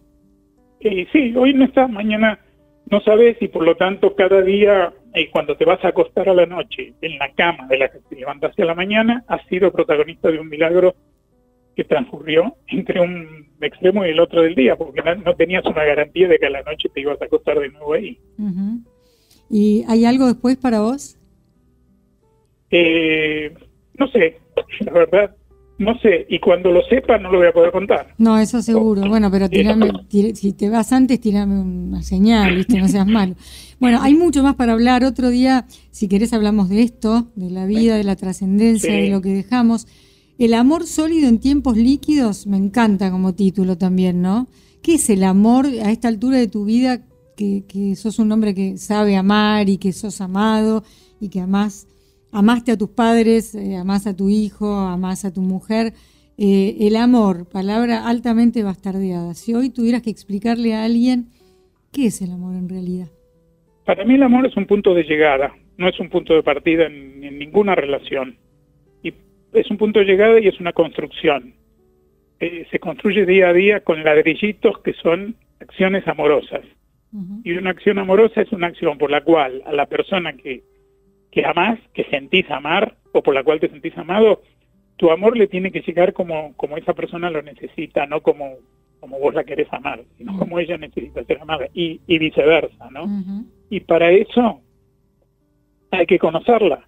Eh, 0.80 1.06
sí, 1.12 1.34
hoy 1.36 1.54
no 1.54 1.66
estás, 1.66 1.90
mañana 1.90 2.40
no 2.90 3.02
sabes 3.02 3.38
y 3.42 3.48
por 3.48 3.64
lo 3.64 3.76
tanto 3.76 4.16
cada 4.16 4.42
día 4.42 4.94
eh, 5.14 5.30
cuando 5.30 5.56
te 5.56 5.66
vas 5.66 5.84
a 5.84 5.90
acostar 5.90 6.30
a 6.30 6.34
la 6.34 6.46
noche 6.46 6.94
en 7.02 7.18
la 7.18 7.32
cama 7.34 7.68
de 7.68 7.78
la 7.78 7.90
que 7.90 8.00
te 8.10 8.16
levantaste 8.16 8.64
a 8.64 8.66
la 8.66 8.76
mañana, 8.76 9.24
has 9.28 9.46
sido 9.48 9.72
protagonista 9.72 10.32
de 10.32 10.40
un 10.40 10.50
milagro 10.50 10.96
que 11.80 11.86
transcurrió 11.86 12.58
entre 12.68 13.00
un 13.00 13.48
extremo 13.62 14.06
y 14.06 14.10
el 14.10 14.20
otro 14.20 14.42
del 14.42 14.54
día, 14.54 14.76
porque 14.76 15.02
no, 15.02 15.34
tenías 15.36 15.64
una 15.64 15.86
garantía 15.86 16.28
de 16.28 16.38
que 16.38 16.48
a 16.48 16.50
la 16.50 16.62
noche 16.64 16.90
te 16.94 17.00
ibas 17.00 17.22
a 17.22 17.26
acostar 17.26 17.58
de 17.58 17.70
nuevo 17.70 17.94
ahí. 17.94 18.20
¿Y 19.50 19.86
hay 19.88 20.04
algo 20.04 20.28
después 20.28 20.58
para 20.58 20.82
vos? 20.82 21.18
Eh, 22.70 23.54
no 23.98 24.10
sé, 24.10 24.40
la 24.82 24.92
verdad, 24.92 25.36
no 25.78 25.98
sé, 26.00 26.26
y 26.28 26.40
cuando 26.40 26.70
lo 26.70 26.82
sepa 26.84 27.18
no 27.18 27.32
lo 27.32 27.38
voy 27.38 27.48
a 27.48 27.54
poder 27.54 27.72
contar. 27.72 28.14
No, 28.18 28.38
eso 28.38 28.62
seguro. 28.62 29.08
Bueno, 29.08 29.32
pero 29.32 29.48
tirame, 29.48 29.90
si 30.10 30.52
te 30.52 30.70
vas 30.70 30.92
antes, 30.92 31.22
tirame 31.22 31.62
una 31.62 32.04
señal, 32.04 32.58
¿viste? 32.58 32.78
No 32.78 32.90
seas 32.90 33.08
malo. 33.08 33.36
Bueno, 33.80 34.00
hay 34.02 34.16
mucho 34.16 34.44
más 34.44 34.56
para 34.56 34.74
hablar. 34.74 35.06
Otro 35.06 35.30
día, 35.30 35.66
si 35.92 36.10
querés, 36.10 36.34
hablamos 36.34 36.68
de 36.68 36.82
esto, 36.82 37.30
de 37.36 37.50
la 37.50 37.66
vida, 37.66 37.96
de 37.96 38.04
la 38.04 38.18
trascendencia, 38.18 38.94
de 38.94 39.10
lo 39.10 39.22
que 39.22 39.30
dejamos. 39.30 39.88
El 40.40 40.54
amor 40.54 40.84
sólido 40.84 41.28
en 41.28 41.42
tiempos 41.42 41.76
líquidos 41.76 42.48
me 42.48 42.56
encanta 42.56 43.12
como 43.12 43.36
título 43.36 43.78
también, 43.78 44.22
¿no? 44.22 44.48
¿Qué 44.82 44.94
es 44.94 45.10
el 45.10 45.26
amor 45.26 45.66
a 45.66 45.92
esta 45.92 46.08
altura 46.08 46.38
de 46.38 46.48
tu 46.48 46.64
vida 46.64 47.02
que, 47.36 47.94
sos 47.98 48.20
un 48.20 48.32
hombre 48.32 48.56
que 48.56 48.78
sabe 48.78 49.18
amar 49.18 49.68
y 49.68 49.78
que 49.78 49.92
sos 49.92 50.22
amado 50.22 50.84
y 51.20 51.28
que 51.28 51.42
amás, 51.42 51.90
amaste 52.32 52.72
a 52.72 52.78
tus 52.78 52.88
padres, 52.88 53.54
eh, 53.54 53.76
amás 53.76 54.08
a 54.08 54.16
tu 54.16 54.30
hijo, 54.30 54.74
amás 54.74 55.26
a 55.26 55.34
tu 55.34 55.42
mujer? 55.42 55.92
Eh, 56.38 56.88
el 56.88 56.96
amor, 56.96 57.46
palabra 57.50 58.08
altamente 58.08 58.64
bastardeada. 58.64 59.34
Si 59.34 59.54
hoy 59.54 59.70
tuvieras 59.72 60.04
que 60.04 60.10
explicarle 60.10 60.74
a 60.74 60.86
alguien 60.86 61.32
qué 61.92 62.06
es 62.06 62.22
el 62.22 62.32
amor 62.32 62.56
en 62.56 62.70
realidad. 62.70 63.10
Para 63.84 64.06
mí 64.06 64.16
el 64.16 64.24
amor 64.24 64.46
es 64.46 64.56
un 64.56 64.68
punto 64.68 64.94
de 64.94 65.04
llegada, 65.04 65.54
no 65.78 65.90
es 65.90 66.00
un 66.00 66.10
punto 66.10 66.34
de 66.34 66.44
partida 66.44 66.86
en 66.86 67.40
ninguna 67.40 67.76
relación 67.76 68.38
es 69.54 69.70
un 69.70 69.78
punto 69.78 70.00
de 70.00 70.06
llegada 70.06 70.40
y 70.40 70.48
es 70.48 70.60
una 70.60 70.74
construcción. 70.74 71.54
Eh, 72.40 72.66
se 72.72 72.80
construye 72.80 73.26
día 73.26 73.50
a 73.50 73.54
día 73.54 73.80
con 73.82 74.04
ladrillitos 74.04 74.80
que 74.80 74.94
son 74.94 75.36
acciones 75.60 76.08
amorosas. 76.08 76.62
Y 77.44 77.54
una 77.54 77.72
acción 77.72 77.98
amorosa 77.98 78.42
es 78.42 78.52
una 78.52 78.68
acción 78.68 79.00
por 79.00 79.10
la 79.10 79.22
cual 79.22 79.64
a 79.66 79.74
la 79.74 79.88
persona 79.88 80.34
que, 80.34 80.62
que 81.32 81.44
amás, 81.44 81.80
que 81.94 82.04
sentís 82.04 82.50
amar 82.52 82.98
o 83.14 83.24
por 83.24 83.34
la 83.34 83.44
cual 83.44 83.60
te 83.60 83.68
sentís 83.68 83.98
amado, 83.98 84.44
tu 84.96 85.10
amor 85.10 85.36
le 85.36 85.48
tiene 85.48 85.72
que 85.72 85.82
llegar 85.82 86.14
como, 86.14 86.54
como 86.56 86.78
esa 86.78 86.94
persona 86.94 87.32
lo 87.32 87.42
necesita, 87.42 88.06
no 88.06 88.22
como, 88.22 88.58
como 89.00 89.18
vos 89.18 89.34
la 89.34 89.44
querés 89.44 89.72
amar, 89.72 90.04
sino 90.18 90.38
como 90.38 90.60
ella 90.60 90.78
necesita 90.78 91.24
ser 91.24 91.40
amada 91.42 91.68
y, 91.74 92.00
y 92.06 92.20
viceversa, 92.20 92.90
¿no? 92.92 93.08
Y 93.70 93.80
para 93.80 94.12
eso 94.12 94.62
hay 95.90 96.06
que 96.06 96.20
conocerla, 96.20 96.88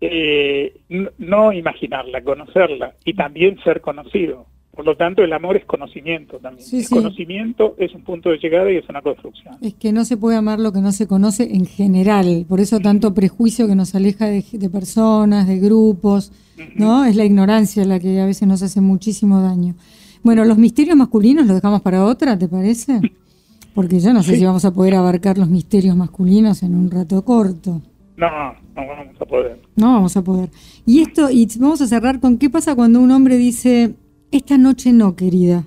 eh, 0.00 0.80
no 1.18 1.52
imaginarla, 1.52 2.22
conocerla 2.22 2.94
y 3.04 3.14
también 3.14 3.58
ser 3.64 3.80
conocido. 3.80 4.46
Por 4.76 4.84
lo 4.84 4.94
tanto, 4.94 5.24
el 5.24 5.32
amor 5.32 5.56
es 5.56 5.64
conocimiento 5.64 6.38
también. 6.38 6.68
el 6.70 6.88
conocimiento 6.90 7.74
es 7.78 7.94
un 7.94 8.02
punto 8.02 8.28
de 8.28 8.36
llegada 8.36 8.70
y 8.70 8.76
es 8.76 8.86
una 8.90 9.00
construcción. 9.00 9.56
Es 9.62 9.72
que 9.72 9.90
no 9.90 10.04
se 10.04 10.18
puede 10.18 10.36
amar 10.36 10.60
lo 10.60 10.70
que 10.70 10.80
no 10.80 10.92
se 10.92 11.08
conoce 11.08 11.44
en 11.54 11.64
general. 11.64 12.44
Por 12.46 12.60
eso 12.60 12.78
tanto 12.80 13.14
prejuicio 13.14 13.66
que 13.66 13.74
nos 13.74 13.94
aleja 13.94 14.26
de, 14.26 14.68
personas, 14.70 15.48
de 15.48 15.58
grupos, 15.58 16.30
¿no? 16.74 17.06
Es 17.06 17.16
la 17.16 17.24
ignorancia 17.24 17.86
la 17.86 17.98
que 17.98 18.20
a 18.20 18.26
veces 18.26 18.46
nos 18.46 18.60
hace 18.60 18.82
muchísimo 18.82 19.40
daño. 19.40 19.74
Bueno, 20.22 20.44
los 20.44 20.58
misterios 20.58 20.94
masculinos 20.94 21.46
los 21.46 21.56
dejamos 21.56 21.80
para 21.80 22.04
otra, 22.04 22.38
¿te 22.38 22.46
parece? 22.46 23.00
Porque 23.74 23.98
yo 23.98 24.12
no 24.12 24.22
sé 24.22 24.36
si 24.36 24.44
vamos 24.44 24.66
a 24.66 24.74
poder 24.74 24.96
abarcar 24.96 25.38
los 25.38 25.48
misterios 25.48 25.96
masculinos 25.96 26.62
en 26.62 26.74
un 26.74 26.90
rato 26.90 27.24
corto. 27.24 27.80
No, 28.16 28.54
no 28.74 28.86
vamos 28.86 29.20
a 29.20 29.24
poder. 29.26 29.58
No 29.76 29.94
vamos 29.94 30.16
a 30.16 30.24
poder. 30.24 30.48
Y 30.86 31.00
esto, 31.00 31.30
y 31.30 31.46
vamos 31.58 31.80
a 31.82 31.86
cerrar 31.86 32.20
con 32.20 32.38
qué 32.38 32.48
pasa 32.48 32.74
cuando 32.74 33.00
un 33.00 33.10
hombre 33.10 33.36
dice, 33.36 33.94
esta 34.32 34.56
noche 34.56 34.92
no, 34.92 35.16
querida. 35.16 35.64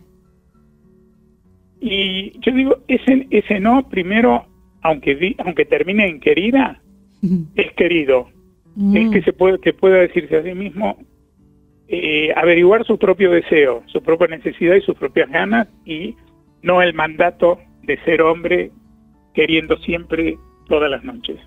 Y 1.79 2.31
yo 2.39 2.51
digo, 2.51 2.77
ese, 2.87 3.27
ese 3.29 3.59
no, 3.59 3.87
primero, 3.87 4.45
aunque, 4.81 5.35
aunque 5.45 5.65
termine 5.65 6.07
en 6.07 6.19
querida, 6.19 6.81
es 7.55 7.71
querido. 7.73 8.27
Mm. 8.75 8.97
Es 8.97 9.11
que 9.11 9.21
se 9.23 9.33
puede, 9.33 9.59
que 9.59 9.73
pueda 9.73 9.97
decirse 9.97 10.37
a 10.37 10.43
sí 10.43 10.53
mismo, 10.53 10.97
eh, 11.87 12.31
averiguar 12.35 12.85
su 12.85 12.97
propio 12.97 13.31
deseo, 13.31 13.83
su 13.87 14.01
propia 14.01 14.27
necesidad 14.27 14.75
y 14.75 14.81
sus 14.81 14.95
propias 14.95 15.29
ganas 15.29 15.67
y 15.85 16.15
no 16.61 16.81
el 16.81 16.93
mandato 16.93 17.59
de 17.83 17.97
ser 18.03 18.21
hombre 18.21 18.71
queriendo 19.33 19.77
siempre 19.77 20.37
todas 20.67 20.91
las 20.91 21.03
noches. 21.03 21.39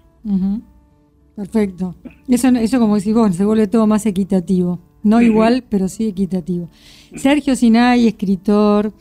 Perfecto. 1.36 1.94
Eso, 2.28 2.48
eso 2.48 2.78
como 2.78 2.96
decís 2.96 3.14
vos, 3.14 3.34
se 3.34 3.44
vuelve 3.44 3.66
todo 3.66 3.86
más 3.86 4.06
equitativo. 4.06 4.78
No 5.02 5.20
igual, 5.20 5.64
pero 5.68 5.88
sí 5.88 6.08
equitativo. 6.08 6.68
Sergio 7.16 7.56
Sinay, 7.56 8.06
escritor, 8.06 8.92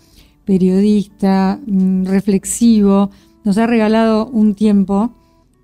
periodista, 0.46 1.60
mm, 1.66 2.06
reflexivo, 2.06 3.12
nos 3.44 3.58
ha 3.58 3.68
regalado 3.68 4.28
un 4.28 4.56
tiempo 4.56 5.14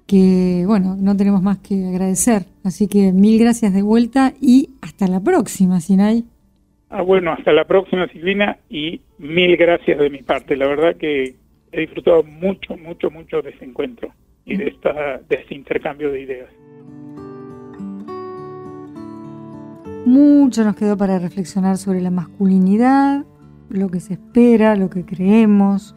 que, 0.05 0.63
bueno, 0.67 0.95
no 0.95 1.17
tenemos 1.17 1.41
más 1.41 1.57
que 1.57 1.87
agradecer. 1.87 2.43
Así 2.63 2.87
que 2.87 3.11
mil 3.11 3.39
gracias 3.39 3.73
de 3.73 3.81
vuelta 3.81 4.33
y 4.39 4.69
hasta 4.81 5.07
la 5.07 5.19
próxima, 5.21 5.79
Sinay. 5.79 6.23
Ah, 6.89 7.01
bueno, 7.01 7.31
hasta 7.31 7.51
la 7.51 7.65
próxima, 7.65 8.07
Silvina, 8.07 8.57
y 8.69 9.01
mil 9.17 9.57
gracias 9.57 9.97
de 9.99 10.09
mi 10.09 10.21
parte. 10.21 10.55
La 10.55 10.67
verdad 10.67 10.95
que 10.95 11.35
he 11.71 11.81
disfrutado 11.81 12.23
mucho, 12.23 12.77
mucho, 12.77 13.09
mucho 13.09 13.41
de 13.41 13.49
este 13.49 13.65
encuentro 13.65 14.13
y 14.47 14.55
de, 14.55 14.69
esta, 14.69 14.93
de 15.27 15.35
este 15.35 15.55
intercambio 15.55 16.09
de 16.11 16.21
ideas. 16.21 16.49
Mucho 20.05 20.63
nos 20.63 20.77
quedó 20.77 20.95
para 20.95 21.19
reflexionar 21.19 21.77
sobre 21.77 22.01
la 22.01 22.11
masculinidad, 22.11 23.25
lo 23.69 23.89
que 23.89 23.99
se 23.99 24.13
espera, 24.13 24.77
lo 24.77 24.89
que 24.89 25.05
creemos, 25.05 25.95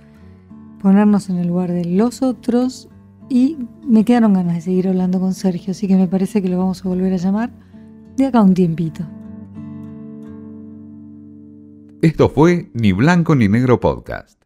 ponernos 0.83 1.31
en 1.31 1.37
el 1.37 1.47
lugar 1.47 1.71
de 1.71 1.85
los 1.85 2.23
otros 2.23 2.89
y 3.29 3.57
me 3.87 4.05
quedaron 4.05 4.35
ganas 4.35 4.57
de 4.57 4.61
seguir 4.63 4.89
hablando 4.89 5.21
con 5.21 5.33
Sergio, 5.33 5.71
así 5.71 5.87
que 5.87 5.95
me 5.95 6.09
parece 6.09 6.43
que 6.43 6.49
lo 6.49 6.59
vamos 6.59 6.85
a 6.85 6.89
volver 6.89 7.13
a 7.13 7.19
llamar 7.19 7.51
de 8.17 8.27
acá 8.27 8.41
un 8.41 8.55
tiempito. 8.55 9.05
Esto 12.03 12.29
fue 12.31 12.71
Ni 12.75 12.91
Blanco 12.91 13.37
ni 13.37 13.47
Negro 13.47 13.79
Podcast. 13.79 14.40